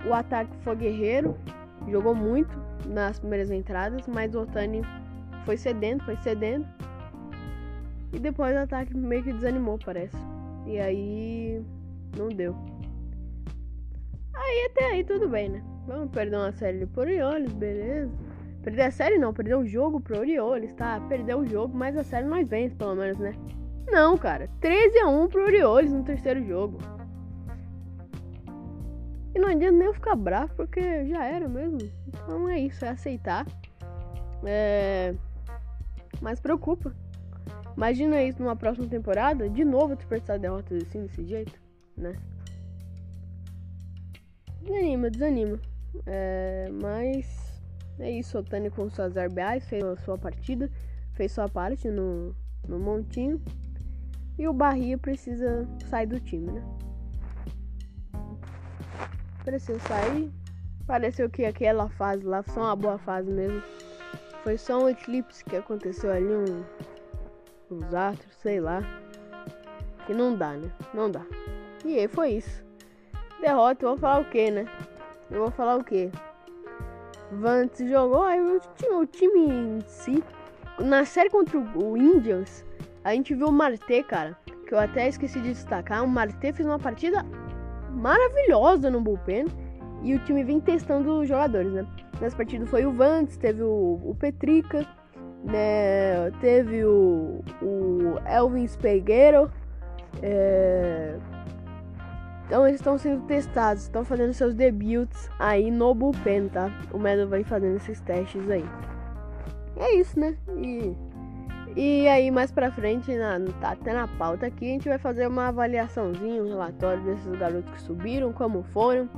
O 0.06 0.14
ataque 0.14 0.56
foi 0.58 0.76
guerreiro, 0.76 1.38
jogou 1.90 2.16
muito 2.16 2.58
nas 2.86 3.20
primeiras 3.20 3.52
entradas, 3.52 4.08
mas 4.08 4.34
o 4.36 4.42
Otani 4.42 4.82
foi 5.46 5.58
cedendo, 5.58 6.04
foi 6.04 6.16
cedendo. 6.18 6.66
E 8.14 8.20
depois 8.20 8.56
o 8.56 8.60
ataque 8.60 8.96
meio 8.96 9.24
que 9.24 9.34
desanimou, 9.34 9.78
parece. 9.84 10.18
E 10.66 10.80
aí 10.80 11.62
não 12.18 12.30
deu. 12.30 12.56
Aí 14.34 14.70
até 14.72 14.86
aí 14.92 15.04
tudo 15.04 15.28
bem, 15.28 15.50
né? 15.50 15.64
Vamos 15.88 16.10
perder 16.12 16.38
uma 16.38 16.52
série 16.52 16.86
por 16.86 17.08
Orioles, 17.08 17.52
beleza. 17.54 18.12
Perder 18.64 18.82
a 18.84 18.92
série 18.92 19.20
não, 19.20 19.34
perder 19.34 19.56
o 19.56 19.66
jogo 19.66 20.00
pro 20.00 20.20
Orioles, 20.20 20.74
tá? 20.74 21.00
Perder 21.08 21.36
o 21.36 21.46
jogo, 21.46 21.78
mas 21.78 21.96
a 21.96 22.04
série 22.04 22.26
nós 22.26 22.48
vence, 22.48 22.76
pelo 22.76 22.96
menos, 22.96 23.20
né? 23.20 23.34
Não, 23.88 24.18
cara. 24.18 24.50
13 24.60 24.98
a 25.00 25.08
1 25.08 25.28
pro 25.28 25.44
Orioles 25.44 25.94
no 25.94 26.04
terceiro 26.04 26.44
jogo. 26.44 26.80
E 29.36 29.40
não 29.40 29.50
adianta 29.50 29.74
nem 29.74 29.88
eu 29.88 29.94
ficar 29.94 30.16
bravo, 30.16 30.56
porque 30.56 31.06
já 31.08 31.26
era 31.26 31.50
mesmo. 31.50 31.80
Então 32.08 32.48
é 32.48 32.58
isso, 32.58 32.86
é 32.86 32.90
aceitar. 32.90 33.46
É... 34.46 35.14
Mas 36.22 36.40
preocupa. 36.40 36.96
Imagina 37.76 38.24
isso 38.24 38.42
numa 38.42 38.56
próxima 38.56 38.88
temporada, 38.88 39.50
de 39.50 39.66
novo 39.66 39.94
desperdiçar 39.94 40.40
derrotas 40.40 40.82
assim, 40.84 41.02
desse 41.02 41.26
jeito, 41.26 41.62
né? 41.98 42.14
Desanima, 44.62 45.10
desanima. 45.10 45.60
É... 46.06 46.70
Mas 46.82 47.62
é 48.00 48.10
isso, 48.10 48.40
o 48.40 48.44
Tani 48.44 48.70
com 48.70 48.90
suas 48.90 49.16
RBIs 49.18 49.68
fez 49.68 49.84
a 49.84 49.98
sua 49.98 50.18
partida, 50.18 50.72
fez 51.12 51.34
sua 51.34 51.50
parte 51.50 51.90
no, 51.90 52.34
no 52.70 52.80
montinho. 52.80 53.42
E 54.38 54.48
o 54.48 54.54
Barria 54.54 54.98
precisa 54.98 55.68
sair 55.90 56.08
do 56.08 56.22
time, 56.22 56.54
né? 56.54 56.64
Precisa 59.46 59.80
sair. 59.88 60.32
Pareceu 60.88 61.30
que 61.30 61.46
aquela 61.46 61.88
fase 61.88 62.26
lá 62.26 62.42
foi 62.42 62.64
uma 62.64 62.76
boa 62.76 62.98
fase 62.98 63.32
mesmo. 63.32 63.62
Foi 64.44 64.58
só 64.58 64.84
um 64.84 64.90
eclipse 64.90 65.46
que 65.46 65.56
aconteceu 65.56 66.12
ali, 66.12 66.28
um, 66.28 66.66
uns 67.70 67.94
astros, 67.94 68.36
sei 68.42 68.60
lá. 68.60 68.82
Que 70.08 70.14
não 70.16 70.36
dá, 70.36 70.54
né? 70.54 70.72
Não 70.96 71.10
dá. 71.10 71.22
E 71.84 72.00
aí 72.00 72.08
foi 72.08 72.32
isso. 72.32 72.66
Derrota, 73.40 73.86
eu 73.86 73.90
vou 73.90 73.98
falar 74.00 74.22
o 74.22 74.26
que, 74.26 74.50
né? 74.50 74.66
Eu 75.30 75.42
vou 75.42 75.52
falar 75.52 75.76
o 75.78 75.84
que? 75.84 76.10
Vance 77.32 77.88
jogou, 77.88 78.24
aí 78.24 78.42
o 78.42 78.60
time, 78.76 78.94
o 78.94 79.06
time 79.06 79.48
em 79.48 79.80
si. 79.82 80.24
Na 80.80 81.06
série 81.06 81.30
contra 81.30 81.60
o 81.60 81.96
Indians, 81.96 82.66
a 83.04 83.14
gente 83.14 83.36
viu 83.36 83.48
o 83.48 83.52
Marte, 83.52 84.04
cara. 84.04 84.36
Que 84.68 84.74
eu 84.74 84.80
até 84.80 85.08
esqueci 85.08 85.40
de 85.40 85.50
destacar. 85.50 86.04
O 86.04 86.08
Marte 86.08 86.36
fez 86.40 86.60
uma 86.60 86.80
partida 86.80 87.24
maravilhosa 88.06 88.92
no 88.92 89.02
bullpen. 89.02 89.48
E 90.04 90.14
o 90.14 90.20
time 90.20 90.44
vem 90.44 90.60
testando 90.60 91.20
os 91.20 91.28
jogadores, 91.28 91.72
né? 91.72 91.88
Nessa 92.22 92.38
partida 92.38 92.64
foi 92.68 92.86
o 92.86 92.92
Vance, 92.92 93.40
teve 93.40 93.64
o, 93.64 94.00
o 94.04 94.16
Petrica, 94.20 94.86
né? 95.44 96.30
Teve 96.40 96.86
o, 96.86 97.44
o 97.64 98.20
Elvin 98.30 98.68
Spegueiro. 98.68 99.50
É, 100.22 101.18
então 102.46 102.68
eles 102.68 102.80
estão 102.80 102.96
sendo 102.96 103.26
testados, 103.26 103.84
estão 103.84 104.06
fazendo 104.06 104.32
seus 104.34 104.54
debuts 104.54 105.28
aí 105.40 105.72
no 105.72 105.96
bullpen, 105.96 106.50
tá? 106.50 106.70
O 106.94 107.00
Meadow 107.00 107.28
vai 107.28 107.44
fazendo 107.44 107.78
esses 107.78 108.00
testes 108.02 108.48
aí. 108.52 108.66
É 109.78 109.96
isso, 109.96 110.20
né? 110.20 110.38
E, 110.58 110.96
e 111.76 112.08
aí 112.08 112.32
mais 112.32 112.52
pra 112.52 112.72
frente, 112.72 113.14
na, 113.16 113.40
tá 113.60 113.72
até 113.72 113.94
na 113.94 114.08
pauta 114.08 114.48
aqui, 114.48 114.66
a 114.66 114.70
gente 114.70 114.88
vai 114.88 114.98
fazer 114.98 115.28
uma 115.28 115.48
avaliaçãozinha, 115.50 116.42
um 116.42 116.48
relatório 116.48 117.04
desses 117.04 117.32
garotos 117.38 117.72
que 117.74 117.82
subiram, 117.82 118.32
como 118.32 118.64
foram, 118.64 119.10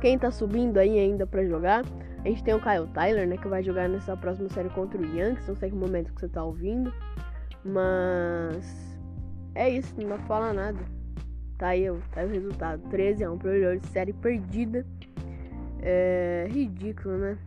quem 0.00 0.18
tá 0.18 0.30
subindo 0.30 0.78
aí 0.78 0.98
ainda 0.98 1.26
pra 1.26 1.44
jogar. 1.44 1.84
A 2.24 2.28
gente 2.28 2.44
tem 2.44 2.54
o 2.54 2.60
Kyle 2.60 2.86
Tyler, 2.92 3.26
né, 3.26 3.36
que 3.36 3.48
vai 3.48 3.62
jogar 3.62 3.88
nessa 3.88 4.16
próxima 4.16 4.48
série 4.50 4.68
contra 4.70 5.00
o 5.00 5.04
Yankees, 5.04 5.48
não 5.48 5.56
sei 5.56 5.70
que 5.70 5.76
momento 5.76 6.12
que 6.12 6.20
você 6.20 6.28
tá 6.28 6.44
ouvindo. 6.44 6.92
Mas 7.64 8.92
é 9.54 9.70
isso, 9.70 9.94
não 9.98 10.08
dá 10.08 10.16
pra 10.16 10.26
falar 10.26 10.52
nada. 10.52 10.78
Tá 11.58 11.68
aí, 11.68 11.84
tá 12.12 12.20
aí 12.20 12.26
o 12.26 12.30
resultado. 12.30 12.82
13 12.90 13.24
a 13.24 13.30
1 13.30 13.38
pro 13.38 13.50
Orioles, 13.50 13.84
série 13.86 14.12
perdida. 14.12 14.84
É 15.80 16.46
ridículo, 16.50 17.16
né? 17.16 17.38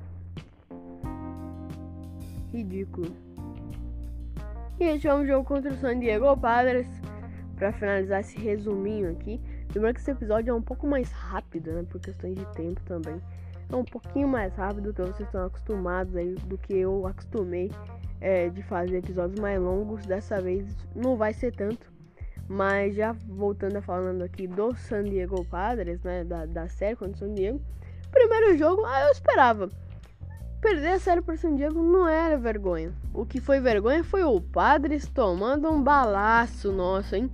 Ridículo. 2.52 3.25
E 4.78 4.84
gente 4.84 5.08
vai 5.08 5.16
um 5.16 5.26
jogo 5.26 5.46
contra 5.46 5.72
o 5.72 5.78
San 5.78 5.98
Diego 6.00 6.36
Padres 6.36 6.86
para 7.56 7.72
finalizar 7.72 8.20
esse 8.20 8.38
resuminho 8.38 9.10
aqui. 9.12 9.40
Lembrando 9.74 9.96
que 9.96 10.02
esse 10.02 10.12
episódio 10.12 10.52
é 10.52 10.54
um 10.54 10.62
pouco 10.62 10.86
mais 10.86 11.10
rápido, 11.12 11.72
né? 11.72 11.86
Por 11.90 12.02
questões 12.02 12.36
de 12.36 12.46
tempo 12.54 12.82
também. 12.84 13.22
É 13.72 13.76
um 13.76 13.86
pouquinho 13.86 14.28
mais 14.28 14.54
rápido 14.54 14.92
do 14.92 14.94
que 14.94 15.02
vocês 15.02 15.28
estão 15.28 15.46
acostumados 15.46 16.14
aí, 16.18 16.36
do 16.36 16.58
que 16.58 16.76
eu 16.76 17.08
acostumei 17.08 17.72
é, 18.20 18.50
de 18.50 18.62
fazer 18.64 18.98
episódios 18.98 19.40
mais 19.40 19.62
longos. 19.62 20.06
Dessa 20.06 20.42
vez 20.42 20.76
não 20.94 21.16
vai 21.16 21.34
ser 21.34 21.56
tanto. 21.56 21.90
Mas 22.50 22.96
já 22.96 23.14
voltando 23.14 23.78
a 23.78 23.82
falando 23.82 24.24
aqui 24.24 24.46
do 24.46 24.76
San 24.76 25.06
Diego 25.06 25.46
Padres, 25.46 26.04
né? 26.04 26.26
Da, 26.26 26.46
da 26.46 26.68
série 26.68 26.98
contra 26.98 27.16
o 27.16 27.18
San 27.18 27.34
Diego. 27.34 27.62
Primeiro 28.12 28.58
jogo, 28.58 28.84
ah, 28.86 29.06
eu 29.06 29.12
esperava. 29.14 29.70
Perder 30.66 30.94
a 30.94 31.00
série 31.00 31.22
para 31.22 31.38
San 31.38 31.56
Diego 31.56 31.80
não 31.84 32.08
era 32.08 32.40
vergonha. 32.40 32.92
O 33.14 33.24
que 33.24 33.40
foi 33.40 33.60
vergonha 33.60 34.04
foi 34.04 34.24
o 34.24 34.42
Padres 34.42 35.08
tomando 35.08 35.70
um 35.70 35.80
balaço 35.80 36.72
nosso, 36.72 37.16
hein? 37.16 37.30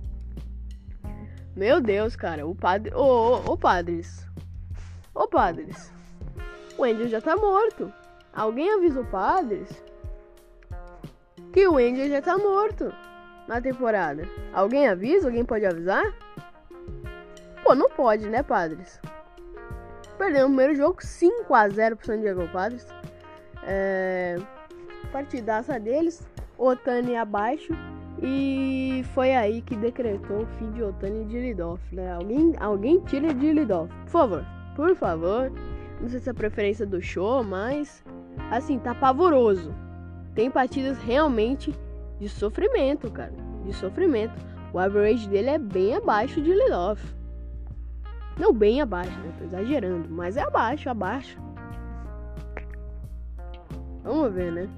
Meu 1.56 1.80
Deus, 1.80 2.14
cara, 2.14 2.46
o 2.46 2.54
padre. 2.54 2.94
Ô, 2.94 3.00
ô, 3.00 3.52
ô 3.52 3.56
Padres. 3.56 4.28
Ô 5.14 5.26
Padres. 5.26 5.90
O 6.76 6.84
Angel 6.84 7.08
já 7.08 7.22
tá 7.22 7.34
morto. 7.34 7.90
Alguém 8.34 8.70
avisa 8.70 9.00
o 9.00 9.06
Padres 9.06 9.82
que 11.54 11.66
o 11.66 11.78
Angel 11.78 12.10
já 12.10 12.20
tá 12.20 12.36
morto 12.36 12.92
na 13.48 13.62
temporada? 13.62 14.28
Alguém 14.52 14.86
avisa? 14.86 15.28
Alguém 15.28 15.42
pode 15.42 15.64
avisar? 15.64 16.04
Pô, 17.62 17.74
não 17.74 17.88
pode, 17.88 18.28
né, 18.28 18.42
Padres? 18.42 19.00
Perdeu 20.18 20.44
o 20.44 20.48
primeiro 20.48 20.74
jogo 20.74 20.98
5 21.00 21.54
a 21.54 21.66
0 21.70 21.96
pro 21.96 22.04
San 22.04 22.20
Diego 22.20 22.46
Padres. 22.52 22.86
É... 23.62 24.36
partidaça 25.10 25.78
deles, 25.78 26.26
Otani 26.58 27.16
abaixo. 27.16 27.72
E 28.22 29.04
foi 29.14 29.34
aí 29.34 29.62
que 29.62 29.74
decretou 29.74 30.42
o 30.42 30.46
fim 30.58 30.70
de 30.70 30.82
Otani 30.82 31.22
e 31.22 31.24
de 31.24 31.38
Lidoff, 31.40 31.82
né? 31.94 32.12
Alguém, 32.12 32.54
alguém 32.60 33.00
tira 33.00 33.34
de 33.34 33.52
Lidoff, 33.52 33.92
por 34.04 34.10
favor, 34.10 34.46
por 34.76 34.94
favor. 34.94 35.52
Não 36.00 36.08
sei 36.08 36.20
se 36.20 36.28
é 36.28 36.32
a 36.32 36.34
preferência 36.34 36.86
do 36.86 37.00
show, 37.00 37.42
mas 37.42 38.04
assim, 38.50 38.78
tá 38.78 38.94
pavoroso. 38.94 39.74
Tem 40.34 40.50
partidas 40.50 40.98
realmente 40.98 41.74
de 42.20 42.28
sofrimento, 42.28 43.10
cara, 43.10 43.32
de 43.64 43.72
sofrimento. 43.72 44.34
O 44.72 44.78
average 44.78 45.28
dele 45.28 45.50
é 45.50 45.58
bem 45.58 45.96
abaixo 45.96 46.40
de 46.40 46.52
Lidoff. 46.52 47.02
Não 48.38 48.52
bem 48.52 48.80
abaixo, 48.80 49.18
né? 49.18 49.32
Tô 49.38 49.44
exagerando, 49.44 50.08
mas 50.08 50.36
é 50.36 50.42
abaixo, 50.42 50.88
abaixo. 50.88 51.38
Vamos 54.02 54.32
ver, 54.32 54.52
né? 54.52 54.68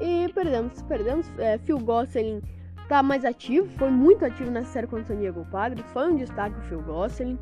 E 0.00 0.30
perdemos, 0.32 0.80
perdemos. 0.82 1.30
É, 1.38 1.58
Phil 1.58 1.78
Gosselin 1.78 2.40
tá 2.88 3.02
mais 3.02 3.24
ativo, 3.24 3.68
foi 3.76 3.90
muito 3.90 4.24
ativo 4.24 4.50
nessa 4.50 4.72
série 4.72 4.86
contra 4.86 5.04
o 5.04 5.06
San 5.06 5.16
Diego 5.16 5.44
Padres. 5.50 5.84
Foi 5.92 6.10
um 6.10 6.16
destaque 6.16 6.58
o 6.58 6.62
Phil 6.62 6.82
Gosselin, 6.82 7.38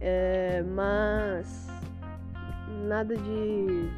é, 0.00 0.62
mas 0.62 1.66
nada 2.86 3.16
de 3.16 3.90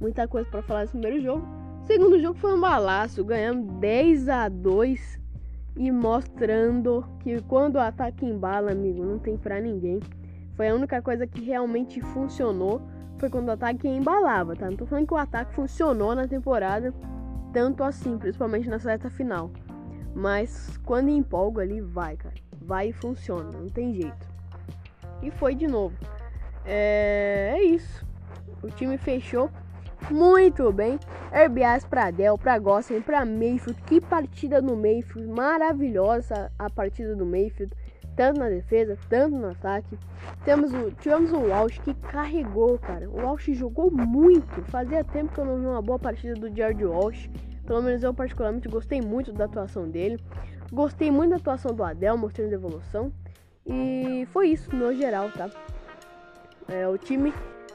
muita 0.00 0.26
coisa 0.26 0.48
para 0.50 0.62
falar 0.62 0.82
desse 0.82 0.98
primeiro 0.98 1.22
jogo. 1.22 1.46
Segundo 1.86 2.20
jogo 2.20 2.38
foi 2.38 2.54
um 2.54 2.60
balaço, 2.60 3.24
ganhamos 3.24 3.72
10 3.80 4.28
a 4.28 4.48
2 4.48 5.20
e 5.76 5.90
mostrando 5.90 7.04
que 7.20 7.40
quando 7.42 7.76
o 7.76 7.80
ataque 7.80 8.26
embala, 8.26 8.72
amigo, 8.72 9.04
não 9.04 9.18
tem 9.18 9.36
pra 9.36 9.60
ninguém. 9.60 10.00
Foi 10.56 10.68
a 10.68 10.74
única 10.74 11.00
coisa 11.00 11.26
que 11.26 11.40
realmente 11.40 12.00
funcionou 12.00 12.82
foi 13.20 13.28
quando 13.28 13.48
o 13.48 13.52
ataque 13.52 13.86
embalava, 13.86 14.56
tá? 14.56 14.68
Não 14.68 14.76
tô 14.76 14.86
falando 14.86 15.06
que 15.06 15.14
o 15.14 15.18
ataque 15.18 15.54
funcionou 15.54 16.14
na 16.14 16.26
temporada 16.26 16.92
tanto 17.52 17.84
assim, 17.84 18.16
principalmente 18.16 18.68
na 18.68 18.78
reta 18.78 19.10
final. 19.10 19.50
Mas 20.14 20.78
quando 20.84 21.10
empolga 21.10 21.62
ali, 21.62 21.80
vai, 21.80 22.16
cara. 22.16 22.34
Vai 22.62 22.88
e 22.88 22.92
funciona, 22.92 23.50
não 23.52 23.68
tem 23.68 23.94
jeito. 23.94 24.28
E 25.22 25.30
foi 25.30 25.54
de 25.54 25.66
novo. 25.66 25.94
É, 26.64 27.56
é 27.56 27.62
isso. 27.62 28.06
O 28.62 28.68
time 28.68 28.96
fechou 28.96 29.50
muito 30.10 30.72
bem. 30.72 30.98
RBIs 31.30 31.84
para 31.84 32.10
Dell, 32.10 32.38
para 32.38 32.58
Gossen, 32.58 33.02
para 33.02 33.24
Mayfield. 33.24 33.80
Que 33.82 34.00
partida 34.00 34.62
no 34.62 34.76
Mayfield. 34.76 35.28
Maravilhosa 35.28 36.50
a 36.58 36.70
partida 36.70 37.14
do 37.14 37.26
Mayfield 37.26 37.74
tanto 38.20 38.38
na 38.38 38.50
defesa, 38.50 38.98
tanto 39.08 39.34
no 39.34 39.48
ataque. 39.48 39.98
Temos 40.44 40.74
o, 40.74 40.90
tivemos 40.90 41.32
o 41.32 41.38
Walsh 41.38 41.78
que 41.78 41.94
carregou, 41.94 42.78
cara. 42.78 43.08
O 43.08 43.22
Walsh 43.22 43.46
jogou 43.54 43.90
muito. 43.90 44.60
Fazia 44.64 45.02
tempo 45.02 45.32
que 45.32 45.40
eu 45.40 45.46
não 45.46 45.58
vi 45.58 45.64
uma 45.64 45.80
boa 45.80 45.98
partida 45.98 46.34
do 46.34 46.54
George 46.54 46.84
Walsh. 46.84 47.30
Pelo 47.66 47.80
menos 47.80 48.02
eu 48.02 48.12
particularmente 48.12 48.68
gostei 48.68 49.00
muito 49.00 49.32
da 49.32 49.46
atuação 49.46 49.88
dele. 49.88 50.22
Gostei 50.70 51.10
muito 51.10 51.30
da 51.30 51.36
atuação 51.36 51.74
do 51.74 51.82
Adel, 51.82 52.18
mostrando 52.18 52.52
evolução. 52.52 53.10
E 53.64 54.28
foi 54.32 54.48
isso 54.48 54.76
no 54.76 54.94
geral, 54.94 55.30
tá? 55.30 55.48
É, 56.68 56.86
o 56.86 56.98
time 56.98 57.32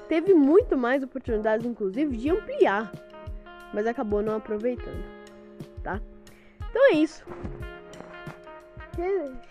teve 0.07 0.35
muito 0.35 0.77
mais 0.77 1.01
oportunidades, 1.01 1.65
inclusive, 1.65 2.15
de 2.15 2.29
ampliar. 2.29 2.91
Mas 3.73 3.87
acabou 3.87 4.21
não 4.21 4.35
aproveitando, 4.35 5.03
tá? 5.81 5.99
Então 6.69 6.91
é 6.91 6.97
isso. 6.97 7.25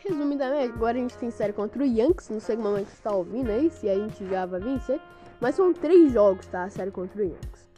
Resumidamente, 0.02 0.72
agora 0.74 0.96
a 0.96 1.00
gente 1.00 1.16
tem 1.18 1.30
série 1.30 1.52
contra 1.52 1.82
o 1.82 1.86
Yankees. 1.86 2.30
Não 2.30 2.40
sei 2.40 2.56
como 2.56 2.76
é 2.76 2.82
que 2.82 2.90
você 2.90 2.94
está 2.94 3.12
ouvindo 3.12 3.50
aí, 3.50 3.70
se 3.70 3.88
a 3.88 3.94
gente 3.94 4.26
já 4.26 4.46
vai 4.46 4.60
vencer. 4.60 5.00
Mas 5.40 5.54
são 5.54 5.72
três 5.72 6.12
jogos, 6.12 6.46
tá? 6.46 6.64
A 6.64 6.70
série 6.70 6.90
contra 6.90 7.20
o 7.20 7.24
Yankees. 7.24 7.68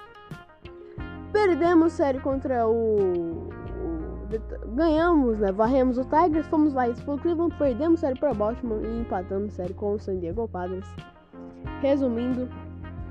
Perdemos 1.32 1.92
série 1.92 2.20
contra 2.20 2.68
o. 2.68 3.48
ganhamos, 4.74 5.38
né? 5.38 5.50
Varremos 5.50 5.98
o 5.98 6.04
Tigers, 6.04 6.46
fomos 6.46 6.72
lá 6.72 6.84
pro 7.04 7.18
Cleveland, 7.18 7.54
perdemos 7.58 8.00
série 8.00 8.18
para 8.18 8.32
Baltimore 8.32 8.84
e 8.84 9.00
empatamos 9.00 9.52
série 9.52 9.74
com 9.74 9.94
o 9.94 9.98
San 9.98 10.18
Diego 10.18 10.48
Padres. 10.48 10.84
Resumindo, 11.80 12.48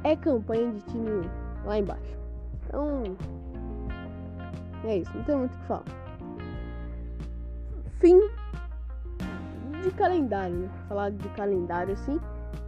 é 0.03 0.15
campanha 0.15 0.71
de 0.71 0.82
time 0.84 1.29
lá 1.65 1.77
embaixo. 1.77 2.17
Então, 2.65 3.03
é 4.86 4.97
isso, 4.99 5.12
não 5.15 5.23
tem 5.23 5.36
muito 5.36 5.53
o 5.53 5.58
que 5.60 5.65
falar. 5.65 5.84
Fim 7.99 8.19
de 9.86 9.91
calendário, 9.91 10.56
né? 10.56 10.69
Falar 10.88 11.12
de 11.12 11.30
calendário 11.30 11.93
assim. 11.93 12.19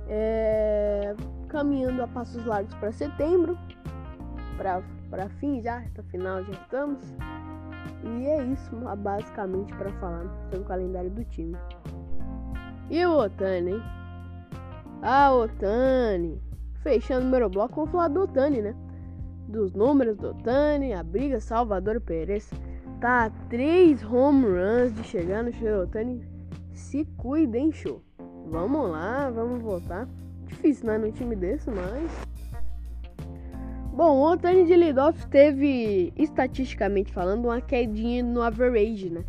É... 0.07 1.15
Caminhando 1.49 2.03
a 2.03 2.07
passos 2.07 2.45
largos 2.45 2.73
para 2.75 2.91
setembro. 2.91 3.57
Para 4.57 5.29
fim 5.39 5.61
já, 5.61 5.79
até 5.79 6.03
final 6.03 6.43
já 6.43 6.51
estamos. 6.53 6.99
E 8.03 8.25
é 8.25 8.43
isso 8.45 8.75
basicamente 8.97 9.73
para 9.75 9.91
falar 9.93 10.25
sobre 10.43 10.59
o 10.59 10.63
calendário 10.65 11.09
do 11.09 11.23
time. 11.25 11.57
E 12.89 13.05
o 13.05 13.17
Otani, 13.17 13.71
hein? 13.71 13.83
Ah, 15.01 15.33
Otani. 15.33 16.41
Fechando 16.81 17.21
o 17.21 17.25
número 17.25 17.49
bloco, 17.49 17.75
vamos 17.75 17.91
falar 17.91 18.07
do 18.07 18.21
Otani, 18.21 18.61
né? 18.61 18.75
Dos 19.47 19.73
números 19.73 20.17
do 20.17 20.29
Otani, 20.29 20.93
a 20.93 21.03
briga 21.03 21.39
Salvador 21.39 21.99
Pérez. 22.01 22.49
Tá 22.99 23.25
a 23.25 23.29
três 23.49 24.03
home 24.03 24.45
runs 24.45 24.93
de 24.93 25.03
chegar 25.03 25.43
no 25.43 25.51
Otani 25.81 26.36
se 26.77 27.05
cuidem, 27.17 27.71
show. 27.71 28.01
Vamos 28.45 28.89
lá, 28.89 29.29
vamos 29.29 29.61
voltar. 29.61 30.07
Difícil, 30.45 30.87
né? 30.87 30.97
Num 30.97 31.11
time 31.11 31.35
desse, 31.35 31.69
mas. 31.69 32.11
Bom, 33.93 34.17
o 34.17 34.31
Otani 34.31 34.63
de 34.63 34.75
Lidoff 34.75 35.25
teve, 35.27 36.13
estatisticamente 36.15 37.11
falando, 37.11 37.45
uma 37.45 37.59
quedinha 37.59 38.23
no 38.23 38.41
average, 38.41 39.09
né? 39.09 39.25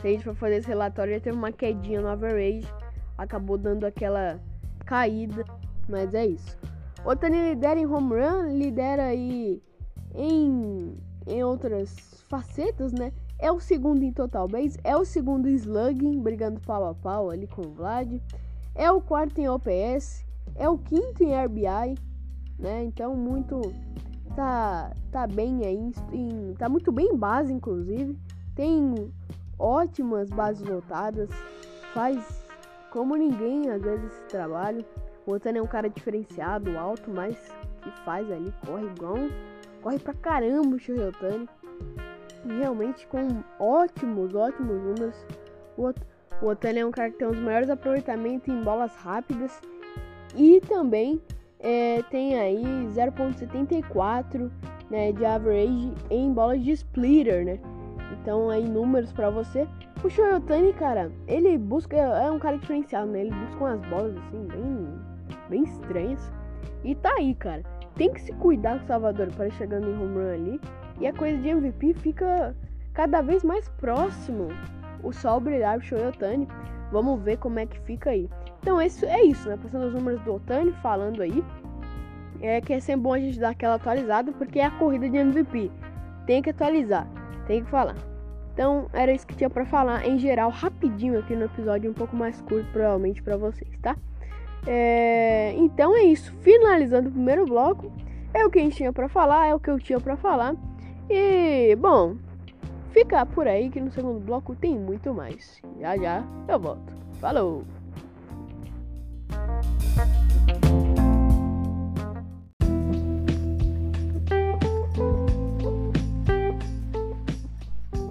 Se 0.00 0.06
a 0.06 0.10
gente 0.10 0.24
for 0.24 0.34
fazer 0.34 0.56
esse 0.56 0.68
relatório, 0.68 1.12
ele 1.12 1.20
teve 1.20 1.36
uma 1.36 1.52
quedinha 1.52 2.00
no 2.00 2.08
average. 2.08 2.66
Acabou 3.18 3.58
dando 3.58 3.84
aquela 3.84 4.40
caída, 4.86 5.44
mas 5.88 6.14
é 6.14 6.26
isso. 6.26 6.58
O 7.04 7.10
Otani 7.10 7.50
lidera 7.50 7.78
em 7.78 7.86
home 7.86 8.14
run, 8.14 8.58
lidera 8.58 9.04
aí 9.04 9.62
em, 10.14 10.96
em 11.26 11.44
outras 11.44 12.24
facetas, 12.28 12.92
né? 12.92 13.12
É 13.40 13.52
o 13.52 13.60
segundo 13.60 14.02
em 14.02 14.12
total 14.12 14.48
base, 14.48 14.78
é 14.82 14.96
o 14.96 15.04
segundo 15.04 15.48
em 15.48 15.54
slugging, 15.54 16.20
brigando 16.20 16.60
pau 16.60 16.84
a 16.84 16.94
pau 16.94 17.30
ali 17.30 17.46
com 17.46 17.62
o 17.62 17.72
Vlad. 17.72 18.20
É 18.74 18.90
o 18.90 19.00
quarto 19.00 19.40
em 19.40 19.48
OPS, 19.48 20.24
é 20.56 20.68
o 20.68 20.76
quinto 20.76 21.22
em 21.22 21.32
RBI, 21.34 21.96
né? 22.58 22.82
Então 22.82 23.14
muito 23.14 23.60
tá 24.34 24.92
tá 25.12 25.26
bem 25.26 25.64
aí, 25.64 25.92
em, 26.12 26.54
tá 26.54 26.68
muito 26.68 26.90
bem 26.90 27.06
em 27.06 27.16
base 27.16 27.52
inclusive. 27.52 28.18
Tem 28.56 29.12
ótimas 29.56 30.28
bases 30.30 30.66
lotadas, 30.66 31.30
faz 31.94 32.44
como 32.90 33.14
ninguém 33.14 33.70
às 33.70 33.82
vezes 33.82 34.04
esse 34.04 34.22
trabalho. 34.24 34.84
O 35.24 35.32
Otani 35.32 35.58
é 35.58 35.62
um 35.62 35.66
cara 35.66 35.88
diferenciado, 35.88 36.76
alto, 36.76 37.08
mas 37.10 37.36
que 37.82 37.90
faz 38.04 38.28
ali, 38.32 38.52
corre 38.66 38.86
igual, 38.86 39.16
corre 39.80 39.98
pra 39.98 40.14
caramba 40.14 40.74
o 40.74 40.78
Shohei 40.78 41.06
Otani 41.06 41.48
realmente 42.46 43.06
com 43.06 43.42
ótimos, 43.58 44.34
ótimos 44.34 44.82
números. 44.82 45.26
O, 45.76 45.92
Otani 46.46 46.80
é 46.80 46.86
um 46.86 46.90
cara 46.90 47.10
que 47.10 47.18
tem 47.18 47.28
os 47.28 47.38
maiores 47.38 47.68
aproveitamentos 47.68 48.48
em 48.48 48.62
bolas 48.62 48.94
rápidas 48.94 49.60
e 50.36 50.60
também 50.60 51.20
é, 51.58 52.02
tem 52.10 52.38
aí 52.38 52.62
0.74 52.92 54.50
né, 54.90 55.12
de 55.12 55.24
average 55.24 55.92
em 56.10 56.32
bolas 56.32 56.62
de 56.62 56.72
splitter, 56.72 57.44
né? 57.44 57.60
Então 58.12 58.50
aí 58.50 58.68
números 58.68 59.12
para 59.12 59.30
você. 59.30 59.66
O 60.02 60.08
Shohei 60.08 60.34
Otani, 60.34 60.72
cara, 60.72 61.10
ele 61.26 61.58
busca 61.58 61.96
é 61.96 62.30
um 62.30 62.38
cara 62.38 62.56
diferenciado, 62.56 63.10
né? 63.10 63.22
Ele 63.22 63.34
busca 63.34 63.64
umas 63.64 63.80
bolas 63.88 64.16
assim 64.16 64.46
bem 64.46 64.88
bem 65.48 65.62
estranhas. 65.64 66.32
E 66.84 66.94
tá 66.94 67.12
aí, 67.16 67.34
cara. 67.34 67.62
Tem 67.96 68.12
que 68.12 68.20
se 68.20 68.32
cuidar 68.34 68.78
com 68.78 68.84
o 68.84 68.86
Salvador 68.86 69.28
para 69.32 69.50
chegando 69.50 69.88
em 69.88 69.94
home 69.94 70.14
run 70.14 70.32
ali. 70.32 70.60
E 71.00 71.06
a 71.06 71.12
coisa 71.12 71.38
de 71.38 71.48
MVP 71.48 71.94
fica 71.94 72.54
cada 72.92 73.20
vez 73.22 73.44
mais 73.44 73.68
próximo. 73.68 74.48
O 75.02 75.12
sol 75.12 75.40
brilhar 75.40 75.78
o 75.78 75.80
Shohei 75.80 76.08
Otani. 76.08 76.48
Vamos 76.90 77.22
ver 77.22 77.36
como 77.38 77.58
é 77.58 77.66
que 77.66 77.78
fica 77.80 78.10
aí. 78.10 78.28
Então 78.60 78.80
isso 78.82 79.04
é 79.04 79.22
isso, 79.22 79.48
né? 79.48 79.56
Passando 79.62 79.86
os 79.86 79.94
números 79.94 80.20
do 80.22 80.34
Otani, 80.34 80.72
falando 80.82 81.22
aí. 81.22 81.44
É 82.40 82.60
que 82.60 82.72
é 82.72 82.80
sempre 82.80 83.02
bom 83.02 83.12
a 83.12 83.18
gente 83.18 83.38
dar 83.38 83.50
aquela 83.50 83.74
atualizada, 83.74 84.32
porque 84.32 84.58
é 84.58 84.64
a 84.64 84.70
corrida 84.70 85.08
de 85.08 85.16
MVP. 85.16 85.70
Tem 86.26 86.42
que 86.42 86.50
atualizar, 86.50 87.06
tem 87.46 87.64
que 87.64 87.70
falar. 87.70 87.96
Então 88.52 88.88
era 88.92 89.12
isso 89.12 89.26
que 89.26 89.36
tinha 89.36 89.48
para 89.48 89.64
falar 89.64 90.06
em 90.06 90.18
geral, 90.18 90.50
rapidinho 90.50 91.18
aqui 91.18 91.36
no 91.36 91.44
episódio, 91.44 91.90
um 91.90 91.94
pouco 91.94 92.16
mais 92.16 92.40
curto 92.42 92.68
provavelmente 92.72 93.22
para 93.22 93.36
vocês, 93.36 93.70
tá? 93.80 93.96
É... 94.66 95.54
Então 95.56 95.96
é 95.96 96.02
isso. 96.02 96.34
Finalizando 96.40 97.08
o 97.08 97.12
primeiro 97.12 97.44
bloco, 97.44 97.92
é 98.34 98.44
o 98.44 98.50
que 98.50 98.58
a 98.58 98.62
gente 98.62 98.76
tinha 98.76 98.92
para 98.92 99.08
falar, 99.08 99.46
é 99.46 99.54
o 99.54 99.60
que 99.60 99.70
eu 99.70 99.78
tinha 99.78 100.00
para 100.00 100.16
falar. 100.16 100.54
E, 101.10 101.74
bom, 101.76 102.16
fica 102.92 103.24
por 103.24 103.48
aí 103.48 103.70
que 103.70 103.80
no 103.80 103.90
segundo 103.90 104.20
bloco 104.20 104.54
tem 104.54 104.78
muito 104.78 105.14
mais. 105.14 105.60
Já 105.80 105.96
já 105.96 106.24
eu 106.46 106.58
volto. 106.58 106.92
Falou! 107.20 107.64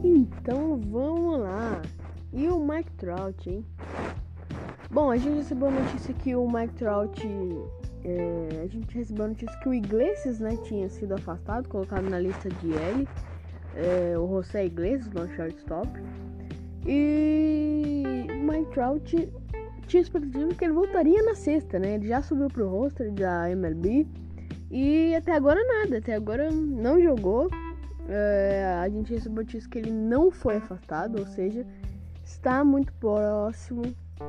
Então 0.04 0.80
vamos 0.90 1.40
lá. 1.40 1.82
E 2.34 2.48
o 2.48 2.60
Mike 2.60 2.92
Trout, 2.94 3.50
hein? 3.50 3.66
Bom, 4.90 5.12
a 5.12 5.18
gente 5.18 5.36
recebeu 5.36 5.68
a 5.68 5.72
notícia 5.72 6.14
que 6.14 6.36
o 6.36 6.50
Mike 6.50 6.74
Trout 6.76 7.28
é, 8.08 8.62
a 8.64 8.68
gente 8.68 8.96
recebeu 8.96 9.26
a 9.26 9.28
notícia 9.28 9.60
que 9.60 9.68
o 9.68 9.74
Iglesias, 9.74 10.40
né, 10.40 10.56
tinha 10.64 10.88
sido 10.88 11.14
afastado, 11.14 11.68
colocado 11.68 12.10
na 12.10 12.18
lista 12.18 12.48
de 12.48 12.74
L. 12.74 13.08
É, 13.76 14.18
o 14.18 14.28
José 14.30 14.66
Iglesias, 14.66 15.10
no 15.10 15.28
shortstop. 15.36 15.90
E 16.86 18.04
Mike 18.42 18.72
Trout 18.72 19.30
tinha 19.88 20.02
expectativa 20.02 20.54
que 20.54 20.64
ele 20.64 20.74
voltaria 20.74 21.22
na 21.22 21.36
sexta, 21.36 21.78
né? 21.78 21.96
Ele 21.96 22.08
já 22.08 22.22
subiu 22.22 22.48
pro 22.48 22.70
roster 22.70 23.12
da 23.12 23.52
MLB. 23.52 24.08
E 24.72 25.14
até 25.14 25.34
agora 25.34 25.60
nada, 25.66 25.98
até 25.98 26.16
agora 26.16 26.50
não 26.50 27.02
jogou. 27.02 27.50
É, 28.08 28.80
a 28.82 28.88
gente 28.88 29.14
recebeu 29.14 29.44
notícia 29.44 29.70
que 29.70 29.80
ele 29.80 29.92
não 29.92 30.32
foi 30.32 30.56
afastado, 30.56 31.20
ou 31.20 31.28
seja, 31.28 31.66
está 32.24 32.64
muito 32.64 32.94
próximo 32.94 33.82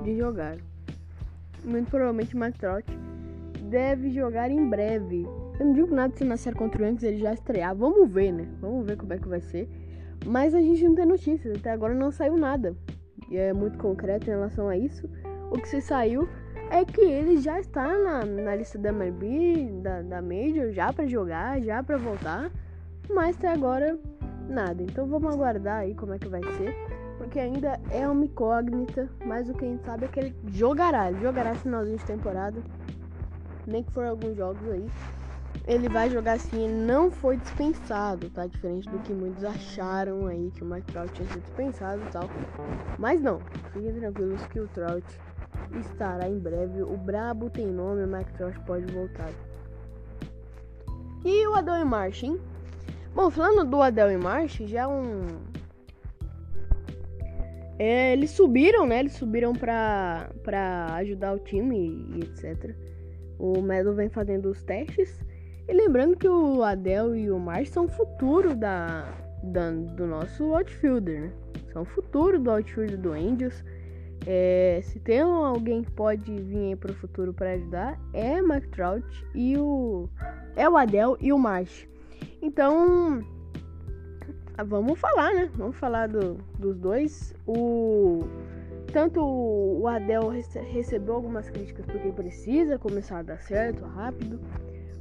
de 0.02 0.16
jogar. 0.16 0.56
Muito 1.64 1.88
provavelmente 1.88 2.36
Mike 2.36 2.58
Trout 2.58 3.07
deve 3.68 4.10
jogar 4.10 4.50
em 4.50 4.68
breve. 4.68 5.26
Eu 5.58 5.66
não 5.66 5.72
digo 5.72 5.94
nada 5.94 6.14
se 6.16 6.24
na 6.24 6.36
série 6.36 6.56
contra 6.56 6.82
o 6.82 6.84
Yankees 6.84 7.02
ele 7.02 7.18
já 7.18 7.32
estrear. 7.32 7.74
Vamos 7.74 8.10
ver, 8.10 8.32
né? 8.32 8.48
Vamos 8.60 8.86
ver 8.86 8.96
como 8.96 9.12
é 9.12 9.18
que 9.18 9.28
vai 9.28 9.40
ser. 9.40 9.68
Mas 10.26 10.54
a 10.54 10.60
gente 10.60 10.84
não 10.84 10.94
tem 10.94 11.06
notícias. 11.06 11.56
Até 11.58 11.70
agora 11.70 11.94
não 11.94 12.10
saiu 12.10 12.36
nada. 12.36 12.76
E 13.30 13.36
é 13.36 13.52
muito 13.52 13.78
concreto 13.78 14.26
em 14.26 14.30
relação 14.30 14.68
a 14.68 14.76
isso. 14.76 15.08
O 15.50 15.58
que 15.58 15.68
se 15.68 15.80
saiu 15.80 16.28
é 16.70 16.84
que 16.84 17.00
ele 17.00 17.38
já 17.38 17.58
está 17.58 17.86
na, 17.86 18.24
na 18.24 18.54
lista 18.54 18.78
da 18.78 18.90
MLB, 18.90 19.80
da, 19.82 20.02
da 20.02 20.22
Major, 20.22 20.70
já 20.70 20.92
para 20.92 21.06
jogar, 21.06 21.60
já 21.60 21.82
para 21.82 21.96
voltar. 21.96 22.50
Mas 23.10 23.36
até 23.36 23.48
agora 23.48 23.98
nada. 24.48 24.82
Então 24.82 25.06
vamos 25.06 25.34
aguardar 25.34 25.80
aí 25.80 25.94
como 25.94 26.14
é 26.14 26.18
que 26.18 26.28
vai 26.28 26.42
ser 26.42 26.74
porque 27.18 27.40
ainda 27.40 27.78
é 27.90 28.08
uma 28.08 28.24
incógnita, 28.24 29.08
mas 29.26 29.50
o 29.50 29.52
que 29.52 29.64
a 29.64 29.68
gente 29.68 29.84
sabe 29.84 30.04
é 30.04 30.08
que 30.08 30.20
ele 30.20 30.36
jogará, 30.46 31.10
ele 31.10 31.20
jogará 31.20 31.54
finalzinho 31.54 31.98
de 31.98 32.04
temporada, 32.06 32.62
nem 33.68 33.82
que 33.82 33.92
for 33.92 34.04
alguns 34.04 34.36
jogos 34.36 34.68
aí. 34.68 34.86
Ele 35.66 35.88
vai 35.88 36.08
jogar 36.08 36.34
assim, 36.34 36.64
ele 36.64 36.86
não 36.86 37.10
foi 37.10 37.36
dispensado, 37.36 38.30
tá? 38.30 38.46
Diferente 38.46 38.88
do 38.88 38.98
que 39.00 39.12
muitos 39.12 39.44
acharam 39.44 40.26
aí 40.26 40.50
que 40.54 40.62
o 40.62 40.66
Mike 40.66 40.92
Trout 40.92 41.12
tinha 41.12 41.28
sido 41.28 41.42
dispensado 41.42 42.02
e 42.02 42.10
tal. 42.10 42.24
Mas 42.98 43.20
não, 43.20 43.38
fiquem 43.72 43.92
tranquilos 43.94 44.46
que 44.46 44.60
o 44.60 44.68
Trout 44.68 45.06
estará 45.80 46.28
em 46.28 46.38
breve. 46.38 46.82
O 46.82 46.96
Brabo 46.96 47.50
tem 47.50 47.66
nome, 47.66 48.04
o 48.04 48.08
Mike 48.08 48.32
Trout 48.34 48.58
pode 48.60 48.90
voltar. 48.92 49.30
E 51.24 51.46
o 51.46 51.54
Adel 51.54 51.76
e 51.76 51.84
March, 51.84 52.22
hein? 52.22 52.40
Bom, 53.14 53.28
falando 53.30 53.68
do 53.68 53.82
Adel 53.82 54.10
e 54.10 54.16
March, 54.16 54.60
já 54.60 54.88
um 54.88 55.26
é, 57.78 58.12
eles 58.12 58.32
subiram, 58.32 58.86
né? 58.86 58.98
Eles 58.98 59.12
subiram 59.12 59.52
pra, 59.52 60.30
pra 60.42 60.94
ajudar 60.96 61.32
o 61.32 61.38
time 61.38 62.08
e 62.14 62.20
etc. 62.20 62.74
O 63.38 63.60
Melo 63.62 63.94
vem 63.94 64.08
fazendo 64.08 64.50
os 64.50 64.62
testes. 64.62 65.20
E 65.68 65.72
lembrando 65.72 66.16
que 66.16 66.28
o 66.28 66.62
Adel 66.62 67.14
e 67.14 67.30
o 67.30 67.38
March 67.38 67.68
são 67.68 67.84
o 67.84 67.88
futuro 67.88 68.54
da, 68.54 69.04
da, 69.42 69.70
do 69.70 70.06
nosso 70.06 70.54
outfielder, 70.54 71.22
né? 71.22 71.32
São 71.72 71.82
o 71.82 71.84
futuro 71.84 72.38
do 72.38 72.50
outfielder 72.50 72.98
do 72.98 73.12
Angels. 73.12 73.62
É, 74.26 74.80
se 74.82 74.98
tem 75.00 75.20
alguém 75.20 75.82
que 75.82 75.90
pode 75.92 76.32
vir 76.42 76.68
aí 76.70 76.76
pro 76.76 76.92
futuro 76.94 77.32
para 77.32 77.52
ajudar, 77.52 78.00
é 78.12 78.42
Mike 78.42 78.68
Trout 78.68 79.06
e 79.34 79.56
o. 79.56 80.08
É 80.56 80.68
o 80.68 80.76
Adel 80.76 81.16
e 81.20 81.32
o 81.32 81.38
March. 81.38 81.86
Então 82.42 83.22
vamos 84.66 84.98
falar, 84.98 85.32
né? 85.34 85.50
Vamos 85.54 85.76
falar 85.76 86.08
do, 86.08 86.38
dos 86.58 86.76
dois. 86.78 87.34
O 87.46 88.24
tanto 88.92 89.20
o 89.22 89.86
Adel 89.86 90.28
rece 90.28 90.58
recebeu 90.60 91.14
algumas 91.14 91.48
críticas 91.48 91.86
porque 91.86 92.10
precisa 92.10 92.78
começar 92.78 93.18
a 93.18 93.22
dar 93.22 93.40
certo 93.42 93.84
rápido, 93.84 94.40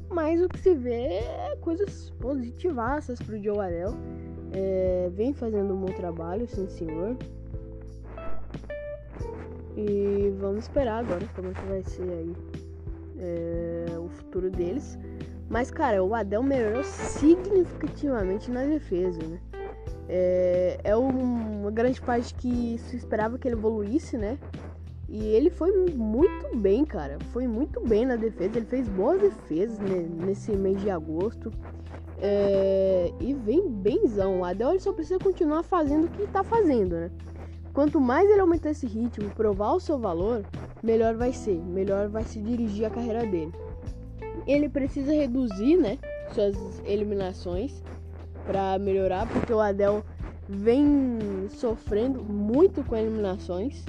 mas 0.09 0.41
o 0.41 0.47
que 0.47 0.59
se 0.59 0.73
vê 0.73 1.19
é 1.19 1.57
coisas 1.61 2.09
positivaças 2.19 3.21
pro 3.21 3.41
Joe 3.41 3.59
Adel. 3.59 3.93
É, 4.53 5.09
vem 5.13 5.33
fazendo 5.33 5.73
um 5.73 5.81
bom 5.81 5.93
trabalho, 5.93 6.47
sim 6.47 6.67
senhor. 6.67 7.17
E 9.75 10.33
vamos 10.39 10.63
esperar 10.63 11.03
agora 11.03 11.25
como 11.35 11.49
é 11.49 11.53
que 11.53 11.65
vai 11.65 11.83
ser 11.83 12.09
aí 12.09 12.33
é, 13.19 13.99
o 13.99 14.07
futuro 14.09 14.49
deles. 14.49 14.97
Mas, 15.49 15.71
cara, 15.71 16.03
o 16.03 16.13
Adel 16.13 16.43
melhorou 16.43 16.83
significativamente 16.83 18.49
na 18.51 18.63
defesa, 18.63 19.19
né? 19.23 19.39
É, 20.09 20.79
é 20.83 20.95
uma 20.95 21.71
grande 21.71 21.99
parte 22.01 22.33
que 22.33 22.77
se 22.77 22.95
esperava 22.95 23.37
que 23.37 23.47
ele 23.47 23.55
evoluísse, 23.55 24.17
né? 24.17 24.37
E 25.09 25.23
ele 25.23 25.49
foi 25.49 25.71
muito 25.89 26.57
bem, 26.57 26.83
cara. 26.85 27.17
Foi 27.31 27.47
muito 27.47 27.79
bem 27.81 28.05
na 28.05 28.15
defesa. 28.15 28.57
Ele 28.57 28.65
fez 28.65 28.87
boas 28.89 29.21
defesas 29.21 29.79
né, 29.79 30.07
nesse 30.25 30.51
mês 30.51 30.81
de 30.81 30.89
agosto. 30.89 31.51
É, 32.19 33.11
e 33.19 33.33
vem 33.33 33.69
benzão. 33.69 34.41
O 34.41 34.45
Adel 34.45 34.79
só 34.79 34.91
precisa 34.91 35.19
continuar 35.19 35.63
fazendo 35.63 36.05
o 36.05 36.09
que 36.09 36.27
tá 36.27 36.43
fazendo, 36.43 36.95
né? 36.95 37.11
Quanto 37.73 38.01
mais 38.01 38.29
ele 38.29 38.41
aumentar 38.41 38.71
esse 38.71 38.87
ritmo, 38.87 39.29
provar 39.29 39.73
o 39.73 39.79
seu 39.79 39.99
valor, 39.99 40.43
melhor 40.81 41.15
vai 41.15 41.31
ser. 41.31 41.57
Melhor 41.57 42.09
vai 42.09 42.23
se 42.23 42.39
dirigir 42.39 42.85
a 42.85 42.89
carreira 42.89 43.25
dele 43.25 43.53
ele 44.47 44.69
precisa 44.69 45.11
reduzir, 45.11 45.75
né, 45.77 45.99
suas 46.33 46.55
eliminações 46.85 47.83
para 48.47 48.79
melhorar, 48.79 49.27
porque 49.27 49.53
o 49.53 49.59
Adel 49.59 50.03
vem 50.49 51.19
sofrendo 51.49 52.23
muito 52.23 52.83
com 52.83 52.95
eliminações, 52.95 53.83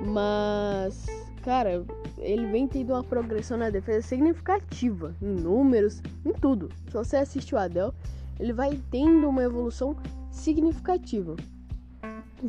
mas 0.00 1.04
cara, 1.42 1.84
ele 2.18 2.46
vem 2.46 2.68
tendo 2.68 2.92
uma 2.92 3.02
progressão 3.02 3.56
na 3.56 3.70
defesa 3.70 4.06
significativa 4.06 5.14
em 5.20 5.34
números, 5.34 6.02
em 6.24 6.32
tudo. 6.32 6.70
Se 6.86 6.92
você 6.92 7.16
assiste 7.16 7.54
o 7.54 7.58
Adel, 7.58 7.92
ele 8.38 8.52
vai 8.52 8.78
tendo 8.90 9.28
uma 9.28 9.42
evolução 9.42 9.96
significativa. 10.30 11.36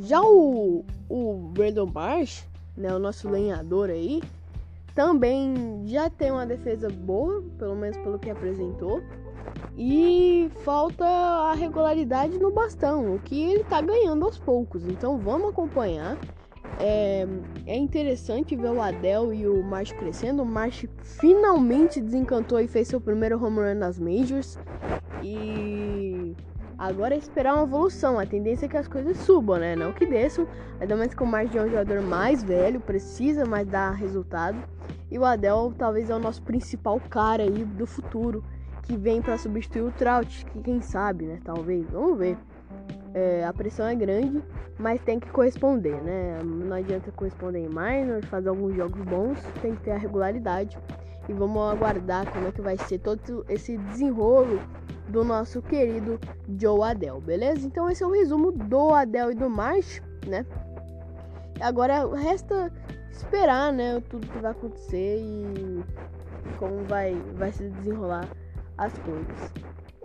Já 0.02 0.22
o, 0.22 0.86
o 1.08 1.34
Brandon 1.54 1.88
Marsh, 1.88 2.46
né, 2.78 2.94
o 2.94 3.00
nosso 3.00 3.30
lenhador 3.30 3.90
aí, 3.90 4.22
também 4.94 5.84
já 5.86 6.10
tem 6.10 6.32
uma 6.32 6.46
defesa 6.46 6.90
boa, 6.90 7.42
pelo 7.58 7.76
menos 7.76 7.98
pelo 7.98 8.20
que 8.20 8.30
apresentou. 8.30 9.02
E 9.78 10.52
falta 10.66 11.06
a 11.06 11.54
regularidade 11.54 12.38
no 12.38 12.52
bastão, 12.52 13.16
o 13.16 13.20
que 13.20 13.42
ele 13.42 13.64
tá 13.64 13.80
ganhando 13.80 14.26
aos 14.26 14.38
poucos. 14.38 14.86
Então 14.86 15.18
vamos 15.18 15.52
acompanhar. 15.52 16.18
É, 16.82 17.26
é 17.66 17.78
interessante 17.78 18.56
ver 18.56 18.72
o 18.72 18.82
Adel 18.82 19.34
e 19.34 19.48
o 19.48 19.64
March 19.64 19.94
crescendo. 19.94 20.44
O 20.44 20.46
March 20.46 20.86
finalmente 21.02 22.02
desencantou 22.02 22.60
e 22.60 22.68
fez 22.68 22.88
seu 22.88 23.00
primeiro 23.00 23.42
home 23.42 23.58
run 23.58 23.76
nas 23.76 24.00
Majors. 24.00 24.58
E 25.24 26.36
agora 26.78 27.16
é 27.16 27.18
esperar 27.18 27.54
uma 27.54 27.64
evolução. 27.64 28.20
A 28.20 28.26
tendência 28.26 28.66
é 28.66 28.70
que 28.70 28.78
as 28.78 28.88
coisas 28.88 29.18
subam, 29.18 29.60
né? 29.60 29.76
Não 29.76 29.94
que 29.94 30.06
desçam. 30.06 30.48
Ainda 30.80 30.96
mais 30.96 31.14
que 31.14 31.24
o 31.24 31.26
March 31.26 31.56
é 31.56 31.62
um 31.62 31.70
jogador 31.70 32.02
mais 32.02 32.44
velho, 32.44 32.82
precisa 32.82 33.46
mais 33.46 33.68
dar 33.68 33.92
resultado. 33.92 34.58
E 35.12 35.18
o 35.18 35.26
Adel 35.26 35.74
talvez 35.78 36.10
é 36.10 36.16
o 36.16 36.20
nosso 36.20 36.42
principal 36.42 37.00
cara 37.10 37.44
aí 37.44 37.64
do 37.64 37.86
futuro 37.86 38.44
que 38.84 38.96
vem 38.96 39.22
para 39.22 39.38
substituir 39.38 39.84
o 39.84 39.92
Trout, 39.92 40.46
que 40.46 40.62
quem 40.62 40.82
sabe, 40.82 41.26
né? 41.26 41.40
Talvez, 41.44 41.86
vamos 41.90 42.18
ver. 42.18 42.38
É, 43.14 43.44
a 43.44 43.52
pressão 43.52 43.88
é 43.88 43.96
grande, 43.96 44.42
mas 44.78 45.02
tem 45.02 45.20
que 45.20 45.30
corresponder, 45.30 46.02
né? 46.02 46.40
Não 46.44 46.76
adianta 46.76 47.12
corresponder 47.12 47.60
em 47.60 47.70
minor, 47.70 48.24
fazer 48.26 48.50
alguns 48.50 48.76
jogos 48.76 49.02
bons, 49.04 49.40
tem 49.62 49.76
que 49.76 49.82
ter 49.84 49.92
a 49.92 49.98
regularidade. 49.98 50.78
E 51.28 51.34
vamos 51.34 51.62
aguardar 51.72 52.32
como 52.32 52.48
é 52.48 52.52
que 52.52 52.62
vai 52.62 52.78
ser 52.78 53.00
todo 53.00 53.46
esse 53.50 53.78
desenrolo 53.78 54.60
do 55.08 55.24
nosso 55.24 55.62
querido 55.62 56.20
Joe 56.60 56.82
Adel, 56.84 57.20
beleza? 57.20 57.66
Então 57.66 57.90
esse 57.90 58.04
é 58.04 58.08
o 58.08 58.12
resumo 58.12 58.52
do 58.52 58.94
Adel 58.94 59.32
e 59.32 59.36
do 59.36 59.50
March, 59.50 60.02
né? 60.28 60.46
Agora 61.60 62.08
resta 62.16 62.72
esperar, 63.12 63.74
né, 63.74 64.02
tudo 64.10 64.26
que 64.28 64.40
vai 64.40 64.52
acontecer 64.52 65.20
e 65.20 65.84
como 66.58 66.84
vai, 66.86 67.14
vai 67.36 67.52
se 67.52 67.70
desenrolar 67.70 68.28
as 68.80 68.98
coisas. 69.00 69.54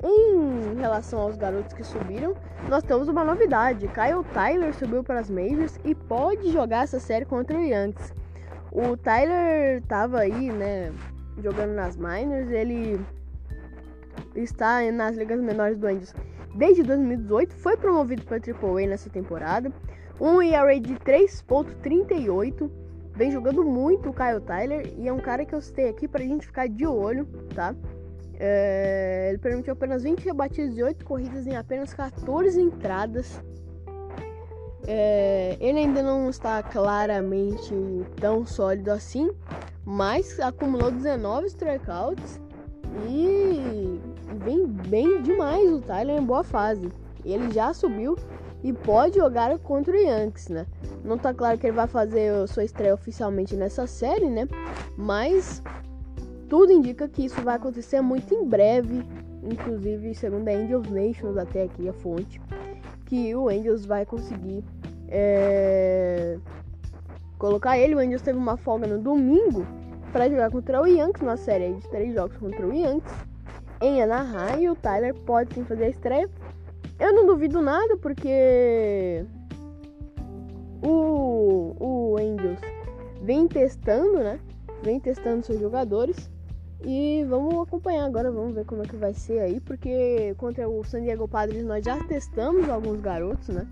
Em 0.03 0.79
relação 0.79 1.21
aos 1.21 1.37
garotos 1.37 1.73
que 1.73 1.83
subiram, 1.83 2.35
nós 2.69 2.83
temos 2.83 3.09
uma 3.09 3.25
novidade. 3.25 3.89
Kyle 3.89 4.25
Tyler 4.35 4.75
subiu 4.75 5.03
para 5.03 5.21
as 5.21 5.31
Majors 5.31 5.79
e 5.85 5.95
pode 5.95 6.53
jogar 6.53 6.85
essa 6.85 7.01
série 7.01 7.25
contra 7.25 7.57
o 7.57 7.65
Yankees. 7.65 8.13
O 8.71 8.97
Tyler 8.97 9.79
estava 9.79 10.19
aí, 10.19 10.51
né, 10.51 10.93
jogando 11.39 11.73
nas 11.73 11.97
minors, 11.97 12.51
ele 12.51 13.01
está 14.35 14.81
nas 14.93 15.17
ligas 15.17 15.41
menores 15.41 15.79
do 15.79 15.87
Angels 15.87 16.15
desde 16.55 16.83
2018, 16.83 17.55
foi 17.55 17.77
promovido 17.77 18.23
para 18.23 18.37
AAA 18.37 18.87
nessa 18.87 19.11
temporada, 19.11 19.73
um 20.21 20.41
ERA 20.41 20.79
de 20.79 20.95
3.38 20.95 22.71
vem 23.15 23.31
jogando 23.31 23.65
muito 23.65 24.11
o 24.11 24.15
Kyle 24.15 24.41
Tyler 24.41 24.93
e 24.97 25.09
é 25.09 25.13
um 25.13 25.19
cara 25.19 25.45
que 25.45 25.55
eu 25.55 25.61
citei 25.61 25.89
aqui 25.89 26.07
pra 26.07 26.23
gente 26.23 26.47
ficar 26.47 26.69
de 26.69 26.87
olho, 26.87 27.27
tá? 27.55 27.75
É, 28.39 29.29
ele 29.29 29.39
permitiu 29.39 29.73
apenas 29.73 30.03
20 30.03 30.25
rebatidas 30.25 30.77
e 30.77 30.83
8 30.83 31.05
corridas 31.05 31.47
em 31.47 31.57
apenas 31.57 31.95
14 31.95 32.61
entradas. 32.61 33.41
É, 34.87 35.57
ele 35.61 35.79
ainda 35.79 36.03
não 36.03 36.29
está 36.29 36.63
claramente 36.63 37.75
tão 38.21 38.45
sólido 38.45 38.91
assim, 38.91 39.31
mas 39.85 40.39
acumulou 40.39 40.91
19 40.91 41.47
strikeouts 41.47 42.41
e 43.09 43.99
vem 44.45 44.67
bem 44.67 45.23
demais 45.23 45.73
o 45.73 45.81
Tyler 45.81 46.21
em 46.21 46.25
boa 46.25 46.45
fase. 46.45 46.93
Ele 47.25 47.51
já 47.51 47.73
subiu 47.73 48.17
e 48.63 48.73
pode 48.73 49.17
jogar 49.17 49.59
contra 49.59 49.95
o 49.95 49.97
Yankees, 49.97 50.49
né? 50.49 50.67
Não 51.03 51.19
tá 51.19 51.33
claro 51.33 51.59
que 51.59 51.67
ele 51.67 51.77
vai 51.77 51.87
fazer 51.87 52.47
sua 52.49 52.65
estreia 52.65 52.95
oficialmente 52.95 53.57
nessa 53.57 53.87
série, 53.87 54.29
né? 54.29 54.47
Mas 54.97 55.63
tudo 56.49 56.73
indica 56.73 57.09
que 57.09 57.25
isso 57.25 57.41
vai 57.43 57.57
acontecer 57.57 58.01
muito 58.01 58.35
em 58.35 58.45
breve, 58.45 59.05
inclusive 59.43 60.15
segundo 60.15 60.49
a 60.49 60.53
Angels 60.53 60.91
Nations 60.91 61.37
até 61.37 61.65
aqui 61.65 61.89
a 61.89 61.93
fonte, 61.93 62.41
que 63.07 63.35
o 63.35 63.49
Angels 63.49 63.85
vai 63.85 64.07
conseguir 64.07 64.65
é, 65.09 66.39
colocar 67.39 67.79
ele. 67.79 67.95
O 67.95 67.99
Angels 67.99 68.23
teve 68.23 68.39
uma 68.39 68.57
folga 68.57 68.87
no 68.87 68.99
domingo 68.99 69.67
para 70.13 70.29
jogar 70.29 70.51
contra 70.51 70.81
o 70.81 70.87
Yankees 70.87 71.23
na 71.23 71.37
série 71.37 71.75
de 71.75 71.89
três 71.89 72.15
jogos 72.15 72.37
contra 72.37 72.67
o 72.67 72.73
Yankees 72.73 73.13
em 73.81 74.03
Anaheim. 74.03 74.63
E 74.63 74.69
o 74.71 74.75
Tyler 74.75 75.15
pode 75.15 75.55
sim 75.55 75.65
fazer 75.65 75.85
a 75.85 75.89
estreia. 75.89 76.31
Eu 76.99 77.13
não 77.13 77.27
duvido 77.27 77.61
nada 77.61 77.97
porque 77.97 79.25
o, 80.83 81.75
o 81.81 82.17
Angels 82.17 82.61
vem 83.23 83.49
testando, 83.49 84.19
né? 84.19 84.39
Vem 84.83 85.01
testando 85.01 85.45
seus 85.45 85.59
jogadores. 85.59 86.31
E 86.87 87.25
vamos 87.29 87.67
acompanhar 87.67 88.05
agora, 88.05 88.31
vamos 88.31 88.55
ver 88.55 88.67
como 88.67 88.83
é 88.83 88.87
que 88.87 88.97
vai 88.97 89.15
ser 89.15 89.39
aí, 89.39 89.59
porque 89.59 90.35
contra 90.37 90.69
o 90.69 90.85
San 90.85 91.03
Diego 91.03 91.27
Padres 91.27 91.65
nós 91.65 91.83
já 91.83 92.03
testamos 92.05 92.69
alguns 92.69 93.01
garotos, 93.01 93.49
né? 93.49 93.67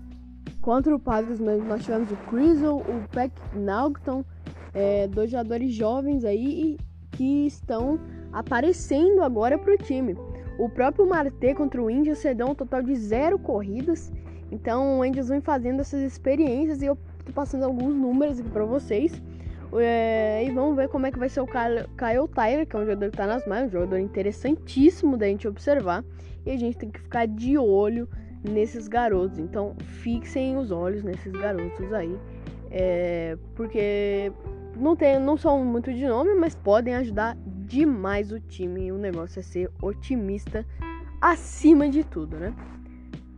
Contra 0.61 0.95
o 0.95 0.99
Padres 0.99 1.39
nós 1.39 1.83
tivemos 1.83 2.11
o 2.11 2.15
Crizzle, 2.29 2.77
o 2.77 3.07
Peck 3.11 3.33
Naughton, 3.53 4.25
é, 4.73 5.07
dois 5.07 5.29
jogadores 5.29 5.73
jovens 5.73 6.25
aí 6.25 6.77
que 7.11 7.45
estão 7.45 7.99
aparecendo 8.31 9.21
agora 9.21 9.59
para 9.59 9.73
o 9.73 9.77
time. 9.77 10.15
O 10.57 10.67
próprio 10.69 11.07
Marte 11.07 11.53
contra 11.53 11.81
o 11.81 11.91
Indians 11.91 12.19
cedeu 12.19 12.47
um 12.47 12.55
total 12.55 12.81
de 12.81 12.95
zero 12.95 13.37
corridas. 13.37 14.11
Então 14.51 14.99
o 14.99 15.05
Indians 15.05 15.29
vem 15.29 15.41
fazendo 15.41 15.81
essas 15.81 16.01
experiências 16.01 16.81
e 16.81 16.85
eu 16.85 16.97
tô 17.25 17.31
passando 17.31 17.63
alguns 17.63 17.93
números 17.93 18.39
aqui 18.39 18.49
para 18.49 18.65
vocês. 18.65 19.21
É, 19.79 20.45
e 20.45 20.51
vamos 20.51 20.75
ver 20.75 20.89
como 20.89 21.05
é 21.05 21.11
que 21.11 21.19
vai 21.19 21.29
ser 21.29 21.41
o 21.41 21.47
Kyle 21.47 22.27
Tyler, 22.33 22.67
que 22.67 22.75
é 22.75 22.79
um 22.79 22.85
jogador 22.85 23.11
que 23.11 23.17
tá 23.17 23.27
nas 23.27 23.45
mãos, 23.47 23.67
um 23.67 23.71
jogador 23.71 23.97
interessantíssimo 23.97 25.17
da 25.17 25.27
gente 25.27 25.47
observar. 25.47 26.03
E 26.45 26.51
a 26.51 26.57
gente 26.57 26.77
tem 26.77 26.91
que 26.91 26.99
ficar 26.99 27.25
de 27.25 27.57
olho 27.57 28.07
nesses 28.43 28.87
garotos. 28.87 29.39
Então 29.39 29.75
fixem 30.01 30.57
os 30.57 30.71
olhos 30.71 31.03
nesses 31.03 31.31
garotos 31.31 31.91
aí. 31.93 32.17
É, 32.69 33.37
porque 33.55 34.31
não, 34.75 34.95
tem, 34.95 35.19
não 35.19 35.37
são 35.37 35.63
muito 35.63 35.93
de 35.93 36.05
nome, 36.07 36.33
mas 36.35 36.55
podem 36.55 36.95
ajudar 36.95 37.37
demais 37.45 38.31
o 38.31 38.39
time. 38.39 38.91
O 38.91 38.97
negócio 38.97 39.39
é 39.39 39.43
ser 39.43 39.71
otimista 39.81 40.65
acima 41.21 41.87
de 41.87 42.03
tudo, 42.03 42.37
né? 42.37 42.53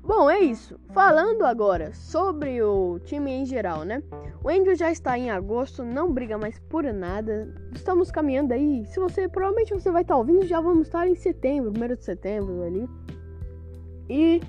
Bom, 0.05 0.29
é 0.29 0.39
isso. 0.39 0.79
Falando 0.93 1.43
agora 1.43 1.91
sobre 1.95 2.61
o 2.61 2.99
time 2.99 3.31
em 3.31 3.43
geral, 3.43 3.83
né? 3.83 4.03
O 4.43 4.49
Angel 4.49 4.75
já 4.75 4.91
está 4.91 5.17
em 5.17 5.31
agosto, 5.31 5.83
não 5.83 6.13
briga 6.13 6.37
mais 6.37 6.59
por 6.59 6.83
nada. 6.83 7.51
Estamos 7.73 8.11
caminhando 8.11 8.53
aí. 8.53 8.85
Se 8.85 8.99
você 8.99 9.27
provavelmente 9.27 9.73
você 9.73 9.89
vai 9.89 10.03
estar 10.03 10.15
ouvindo, 10.15 10.45
já 10.45 10.61
vamos 10.61 10.85
estar 10.87 11.07
em 11.07 11.15
setembro, 11.15 11.71
primeiro 11.71 11.97
de 11.97 12.05
setembro 12.05 12.61
ali. 12.61 12.87
E 14.07 14.41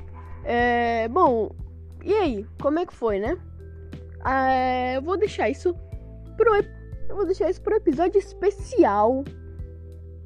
é, 0.44 1.08
bom, 1.08 1.50
e 2.04 2.12
aí, 2.12 2.46
como 2.60 2.78
é 2.78 2.84
que 2.84 2.92
foi, 2.92 3.18
né? 3.18 3.38
Ah, 4.20 4.92
eu 4.96 5.00
vou 5.00 5.16
deixar 5.16 5.48
isso 5.48 5.74
pro 6.36 6.54
eu 7.08 7.16
vou 7.16 7.24
deixar 7.24 7.48
isso 7.48 7.62
pro 7.62 7.76
episódio 7.76 8.18
especial 8.18 9.24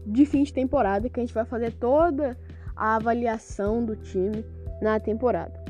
de 0.04 0.26
fim 0.26 0.42
de 0.42 0.52
temporada 0.52 1.08
que 1.08 1.20
a 1.20 1.22
gente 1.22 1.34
vai 1.34 1.44
fazer 1.44 1.72
toda 1.74 2.36
a 2.74 2.96
avaliação 2.96 3.84
do 3.84 3.94
time 3.94 4.44
na 4.80 4.98
temporada. 4.98 5.62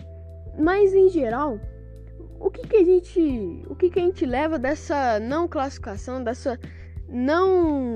Mas 0.59 0.95
em 0.95 1.09
geral, 1.09 1.59
o 2.39 2.51
que, 2.51 2.67
que 2.67 2.77
a 2.77 2.85
gente, 2.85 3.63
o 3.69 3.75
que, 3.75 3.91
que 3.91 3.99
a 3.99 4.03
gente 4.03 4.25
leva 4.25 4.59
dessa 4.59 5.21
não 5.21 5.47
classificação, 5.47 6.23
dessa 6.23 6.59
não, 7.09 7.95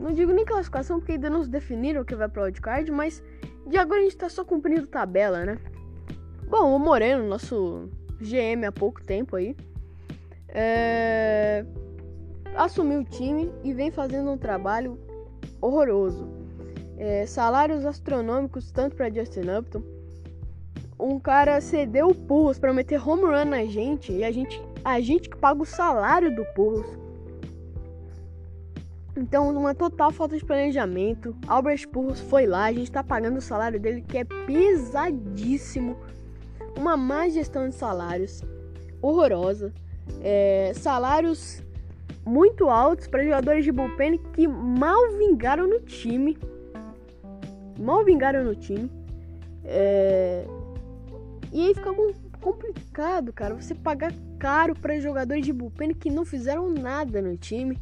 não 0.00 0.12
digo 0.12 0.32
nem 0.32 0.44
classificação 0.44 0.98
porque 0.98 1.12
ainda 1.12 1.30
não 1.30 1.42
se 1.42 1.50
definiram 1.50 2.02
o 2.02 2.04
que 2.04 2.14
vai 2.14 2.28
para 2.28 2.42
o 2.42 2.44
wildcard, 2.46 2.90
mas 2.90 3.22
de 3.66 3.76
agora 3.76 4.00
a 4.00 4.02
gente 4.02 4.14
está 4.14 4.28
só 4.28 4.44
cumprindo 4.44 4.86
tabela, 4.86 5.44
né? 5.44 5.58
Bom, 6.48 6.74
o 6.74 6.78
Moreno, 6.78 7.26
nosso 7.26 7.88
GM 8.20 8.64
há 8.66 8.72
pouco 8.72 9.02
tempo 9.04 9.36
aí, 9.36 9.56
é... 10.48 11.64
assumiu 12.54 13.00
o 13.00 13.04
time 13.04 13.52
e 13.62 13.72
vem 13.72 13.90
fazendo 13.90 14.30
um 14.30 14.38
trabalho 14.38 14.98
horroroso. 15.60 16.28
É, 16.98 17.26
salários 17.26 17.84
astronômicos 17.84 18.70
tanto 18.70 18.96
para 18.96 19.10
Justin 19.10 19.50
Upton. 19.58 19.82
Um 20.98 21.18
cara 21.18 21.60
cedeu 21.60 22.08
o 22.08 22.14
Purros 22.14 22.58
para 22.58 22.72
meter 22.72 23.06
home 23.06 23.24
run 23.24 23.44
na 23.44 23.64
gente 23.64 24.12
e 24.12 24.24
a 24.24 24.32
gente, 24.32 24.60
a 24.84 25.00
gente 25.00 25.28
que 25.28 25.36
paga 25.36 25.62
o 25.62 25.66
salário 25.66 26.34
do 26.34 26.44
Purros. 26.54 26.86
Então, 29.16 29.50
uma 29.50 29.74
total 29.74 30.12
falta 30.12 30.36
de 30.36 30.44
planejamento. 30.44 31.34
Albert 31.46 31.88
Purros 31.88 32.20
foi 32.20 32.46
lá, 32.46 32.64
a 32.64 32.72
gente 32.72 32.90
tá 32.90 33.02
pagando 33.02 33.38
o 33.38 33.42
salário 33.42 33.80
dele 33.80 34.02
que 34.02 34.18
é 34.18 34.24
pesadíssimo. 34.24 35.96
Uma 36.78 36.96
má 36.96 37.28
gestão 37.28 37.68
de 37.68 37.74
salários 37.74 38.42
horrorosa. 39.00 39.72
É, 40.20 40.72
salários 40.74 41.62
muito 42.26 42.68
altos 42.68 43.06
para 43.06 43.22
jogadores 43.22 43.64
de 43.64 43.72
bullpen 43.72 44.18
que 44.18 44.46
mal 44.46 45.12
vingaram 45.16 45.66
no 45.66 45.80
time. 45.80 46.36
Mal 47.78 48.04
vingaram 48.04 48.44
no 48.44 48.54
time. 48.54 48.90
É... 49.64 50.44
E 51.52 51.66
aí 51.66 51.74
fica 51.74 51.90
complicado, 52.40 53.32
cara, 53.32 53.54
você 53.54 53.74
pagar 53.74 54.12
caro 54.38 54.74
para 54.74 55.00
jogadores 55.00 55.44
de 55.44 55.52
bullpen 55.52 55.94
que 55.94 56.10
não 56.10 56.24
fizeram 56.24 56.70
nada 56.70 57.22
no 57.22 57.36
time. 57.36 57.78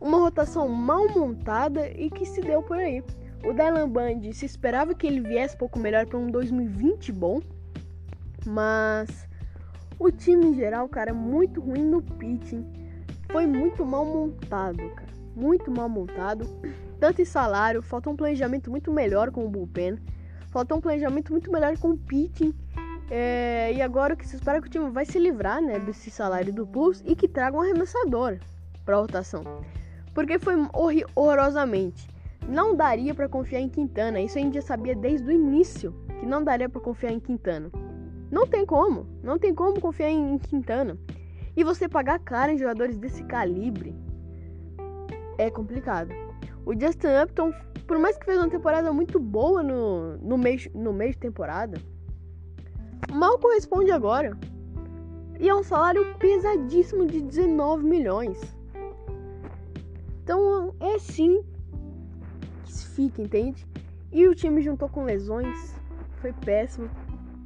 Uma 0.00 0.18
rotação 0.18 0.68
mal 0.68 1.08
montada 1.08 1.88
e 1.88 2.10
que 2.10 2.26
se 2.26 2.40
deu 2.40 2.62
por 2.62 2.78
aí. 2.78 3.02
O 3.44 3.52
Dylan 3.52 3.88
Band 3.88 4.32
se 4.32 4.46
esperava 4.46 4.94
que 4.94 5.06
ele 5.06 5.20
viesse 5.20 5.56
pouco 5.56 5.78
melhor 5.78 6.06
para 6.06 6.18
um 6.18 6.30
2020 6.30 7.12
bom, 7.12 7.40
mas 8.46 9.28
o 9.98 10.10
time 10.10 10.46
em 10.46 10.54
geral, 10.54 10.88
cara, 10.88 11.10
é 11.10 11.14
muito 11.14 11.60
ruim 11.60 11.84
no 11.84 12.02
pitching 12.02 12.82
foi 13.32 13.46
muito 13.46 13.84
mal 13.86 14.04
montado, 14.04 14.76
cara. 14.90 15.10
Muito 15.34 15.70
mal 15.70 15.88
montado. 15.88 16.46
Tanto 17.00 17.22
em 17.22 17.24
salário, 17.24 17.82
faltou 17.82 18.12
um 18.12 18.16
planejamento 18.16 18.70
muito 18.70 18.92
melhor 18.92 19.30
com 19.30 19.46
o 19.46 19.48
bullpen. 19.48 19.96
Faltou 20.48 20.76
um 20.76 20.80
planejamento 20.82 21.32
muito 21.32 21.50
melhor 21.50 21.78
com 21.78 21.92
o 21.92 21.96
pitching. 21.96 22.54
É, 23.14 23.70
e 23.74 23.82
agora 23.82 24.14
o 24.14 24.16
que 24.16 24.26
se 24.26 24.36
espera 24.36 24.56
é 24.56 24.60
que 24.62 24.68
o 24.68 24.70
time 24.70 24.88
vai 24.88 25.04
se 25.04 25.18
livrar 25.18 25.60
né, 25.60 25.78
desse 25.78 26.10
salário 26.10 26.50
do 26.50 26.64
Bulls 26.64 27.02
e 27.04 27.14
que 27.14 27.28
traga 27.28 27.54
um 27.54 27.60
arremessador 27.60 28.38
para 28.86 28.96
a 28.96 29.00
rotação. 29.00 29.44
Porque 30.14 30.38
foi 30.38 30.54
horrorosamente. 31.14 32.08
Não 32.48 32.74
daria 32.74 33.14
para 33.14 33.28
confiar 33.28 33.60
em 33.60 33.68
Quintana. 33.68 34.18
Isso 34.18 34.38
a 34.38 34.40
gente 34.40 34.54
já 34.54 34.62
sabia 34.62 34.94
desde 34.94 35.28
o 35.28 35.30
início 35.30 35.94
que 36.18 36.24
não 36.24 36.42
daria 36.42 36.70
para 36.70 36.80
confiar 36.80 37.12
em 37.12 37.20
Quintana. 37.20 37.70
Não 38.30 38.46
tem 38.46 38.64
como. 38.64 39.06
Não 39.22 39.38
tem 39.38 39.54
como 39.54 39.78
confiar 39.78 40.08
em 40.08 40.38
Quintana. 40.38 40.96
E 41.54 41.62
você 41.62 41.86
pagar 41.86 42.18
caro 42.18 42.52
em 42.52 42.56
jogadores 42.56 42.96
desse 42.96 43.22
calibre 43.24 43.94
é 45.36 45.50
complicado. 45.50 46.14
O 46.64 46.72
Justin 46.72 47.08
Upton, 47.22 47.52
por 47.86 47.98
mais 47.98 48.16
que 48.16 48.24
fez 48.24 48.38
uma 48.38 48.48
temporada 48.48 48.90
muito 48.90 49.20
boa 49.20 49.62
no, 49.62 50.16
no, 50.16 50.38
mês, 50.38 50.66
no 50.74 50.94
mês 50.94 51.10
de 51.10 51.18
temporada, 51.18 51.76
mal 53.10 53.38
corresponde 53.38 53.90
agora. 53.90 54.36
E 55.38 55.48
é 55.48 55.54
um 55.54 55.62
salário 55.62 56.14
pesadíssimo 56.18 57.06
de 57.06 57.20
19 57.20 57.84
milhões. 57.84 58.38
Então 60.22 60.74
é 60.78 60.94
assim 60.94 61.42
que 62.64 62.72
se 62.72 62.86
fica, 62.88 63.20
entende? 63.20 63.66
E 64.12 64.28
o 64.28 64.34
time 64.34 64.62
juntou 64.62 64.88
com 64.88 65.04
lesões, 65.04 65.74
foi 66.20 66.32
péssimo. 66.32 66.88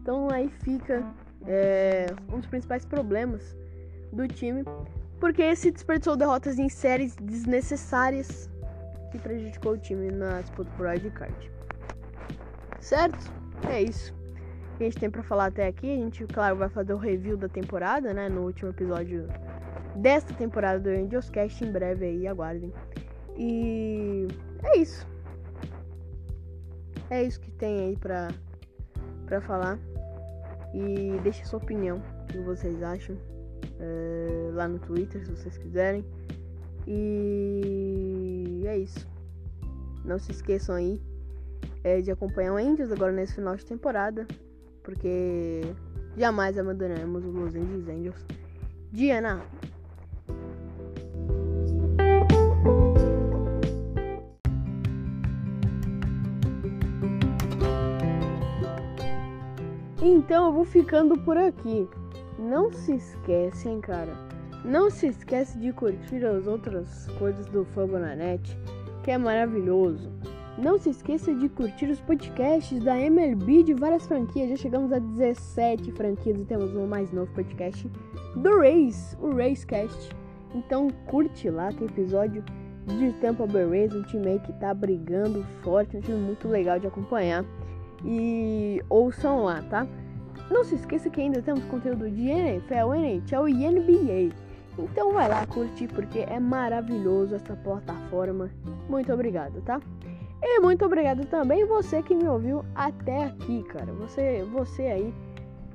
Então 0.02 0.28
aí 0.30 0.48
fica 0.48 1.04
é, 1.46 2.06
um 2.30 2.38
dos 2.38 2.46
principais 2.46 2.84
problemas 2.84 3.56
do 4.12 4.28
time, 4.28 4.62
porque 5.18 5.56
se 5.56 5.70
desperdiçou 5.70 6.16
derrotas 6.16 6.58
em 6.58 6.68
séries 6.68 7.16
desnecessárias 7.16 8.50
que 9.10 9.18
prejudicou 9.18 9.72
o 9.72 9.78
time 9.78 10.10
na 10.10 10.42
disputa 10.42 10.70
por 10.76 10.86
wildcard. 10.86 11.50
Certo? 12.80 13.32
É 13.70 13.82
isso 13.82 14.14
que 14.76 14.84
a 14.84 14.86
gente 14.86 14.98
tem 14.98 15.10
para 15.10 15.22
falar 15.22 15.46
até 15.46 15.66
aqui. 15.66 15.90
A 15.90 15.96
gente, 15.96 16.24
claro, 16.26 16.56
vai 16.56 16.68
fazer 16.68 16.92
o 16.92 16.98
review 16.98 17.36
da 17.36 17.48
temporada, 17.48 18.12
né? 18.12 18.28
No 18.28 18.42
último 18.42 18.70
episódio 18.70 19.26
desta 19.96 20.32
temporada 20.34 20.78
do 20.78 20.88
Angels 20.88 21.30
Cast 21.30 21.64
em 21.64 21.72
breve 21.72 22.04
aí, 22.04 22.26
aguardem. 22.26 22.72
E 23.36 24.28
é 24.62 24.78
isso. 24.78 25.06
É 27.10 27.22
isso 27.22 27.40
que 27.40 27.50
tem 27.52 27.80
aí 27.80 27.96
pra, 27.96 28.28
pra 29.26 29.40
falar. 29.40 29.78
E 30.74 31.18
deixe 31.22 31.44
sua 31.44 31.58
opinião 31.58 32.02
o 32.22 32.26
que 32.26 32.38
vocês 32.38 32.82
acham 32.82 33.16
é, 33.78 34.50
lá 34.52 34.68
no 34.68 34.78
Twitter, 34.78 35.24
se 35.24 35.30
vocês 35.30 35.56
quiserem. 35.56 36.04
E 36.86 38.62
é 38.66 38.76
isso. 38.78 39.08
Não 40.04 40.18
se 40.18 40.30
esqueçam 40.30 40.74
aí 40.74 41.00
é, 41.82 42.00
de 42.00 42.10
acompanhar 42.10 42.52
o 42.52 42.56
Angels 42.56 42.92
agora 42.92 43.12
nesse 43.12 43.34
final 43.34 43.56
de 43.56 43.64
temporada, 43.64 44.26
porque 44.86 45.62
jamais 46.16 46.56
abandonaremos 46.56 47.24
os 47.24 47.34
Los 47.34 47.54
Angeles 47.56 47.88
Angels. 47.88 48.24
Diana! 48.92 49.42
Então 60.00 60.46
eu 60.46 60.52
vou 60.52 60.64
ficando 60.64 61.18
por 61.18 61.36
aqui. 61.36 61.88
Não 62.38 62.72
se 62.72 62.94
esquece, 62.94 63.68
hein, 63.68 63.80
cara. 63.80 64.12
Não 64.64 64.88
se 64.88 65.08
esquece 65.08 65.58
de 65.58 65.72
curtir 65.72 66.24
as 66.24 66.46
outras 66.46 67.08
coisas 67.18 67.44
do 67.46 67.66
Net, 68.16 68.56
que 69.02 69.10
é 69.10 69.18
maravilhoso. 69.18 70.12
Não 70.58 70.78
se 70.78 70.88
esqueça 70.88 71.34
de 71.34 71.50
curtir 71.50 71.84
os 71.86 72.00
podcasts 72.00 72.82
da 72.82 72.98
MLB 72.98 73.62
de 73.62 73.74
várias 73.74 74.06
franquias. 74.06 74.48
Já 74.48 74.56
chegamos 74.56 74.90
a 74.90 74.98
17 74.98 75.92
franquias 75.92 76.38
e 76.38 76.44
temos 76.44 76.74
um 76.74 76.86
mais 76.86 77.12
novo 77.12 77.30
podcast 77.34 77.86
do 78.34 78.58
Race, 78.60 79.14
o 79.20 79.34
Racecast. 79.34 80.10
Então 80.54 80.88
curte 81.06 81.50
lá, 81.50 81.70
tem 81.72 81.86
episódio 81.86 82.42
de 82.86 83.12
Tampa 83.20 83.46
Bay 83.46 83.68
Rays, 83.68 83.94
um 83.94 84.02
time 84.04 84.28
aí 84.28 84.38
que 84.40 84.52
tá 84.54 84.72
brigando 84.72 85.44
forte, 85.62 85.98
um 85.98 86.00
time 86.00 86.18
muito 86.18 86.48
legal 86.48 86.78
de 86.78 86.86
acompanhar. 86.86 87.44
E 88.02 88.82
ouçam 88.88 89.44
lá, 89.44 89.60
tá? 89.62 89.86
Não 90.50 90.64
se 90.64 90.76
esqueça 90.76 91.10
que 91.10 91.20
ainda 91.20 91.42
temos 91.42 91.64
conteúdo 91.64 92.10
de 92.10 92.28
NFL, 92.28 92.94
NHL 92.94 93.48
e 93.48 93.68
NBA. 93.68 94.34
Então 94.78 95.12
vai 95.12 95.28
lá 95.28 95.46
curtir 95.46 95.88
porque 95.88 96.20
é 96.20 96.38
maravilhoso 96.38 97.34
essa 97.34 97.56
plataforma. 97.56 98.50
Muito 98.88 99.12
obrigado, 99.12 99.60
tá? 99.62 99.80
E 100.48 100.60
muito 100.60 100.84
obrigado 100.84 101.26
também 101.26 101.64
você 101.64 102.00
que 102.00 102.14
me 102.14 102.28
ouviu 102.28 102.64
até 102.72 103.24
aqui, 103.24 103.64
cara. 103.64 103.92
Você, 103.94 104.44
você 104.44 104.82
aí, 104.82 105.14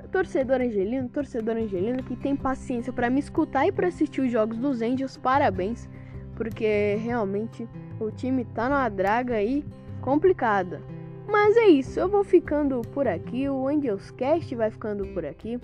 torcedor 0.10 0.62
angelino, 0.62 1.10
torcedor 1.10 1.58
angelino 1.58 2.02
que 2.02 2.16
tem 2.16 2.38
paciência 2.38 2.94
para 2.94 3.10
me 3.10 3.20
escutar 3.20 3.68
e 3.68 3.72
para 3.72 3.90
assistir 3.90 4.22
os 4.22 4.32
jogos 4.32 4.58
dos 4.58 4.82
Angels. 4.82 5.18
Parabéns, 5.18 5.90
porque 6.36 6.96
realmente 7.04 7.68
o 8.00 8.10
time 8.12 8.46
tá 8.46 8.70
numa 8.70 8.88
draga 8.88 9.36
aí 9.36 9.66
complicada. 10.00 10.82
Mas 11.28 11.58
é 11.58 11.68
isso, 11.68 12.00
eu 12.00 12.08
vou 12.08 12.24
ficando 12.24 12.82
por 12.94 13.10
aqui, 13.10 13.50
o 13.50 13.68
Angels 13.68 14.10
Cast 14.12 14.56
vai 14.56 14.72
ficando 14.72 15.06
por 15.08 15.26
aqui. 15.26 15.60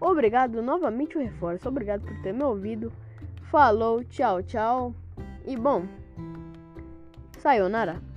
Obrigado 0.00 0.62
novamente 0.62 1.18
o 1.18 1.20
reforço, 1.20 1.68
obrigado 1.68 2.02
por 2.02 2.18
ter 2.22 2.32
me 2.32 2.42
ouvido. 2.42 2.90
Falou, 3.50 4.02
tchau, 4.04 4.42
tchau. 4.42 4.94
E 5.46 5.56
bom, 5.56 5.84
sayonara. 7.38 8.15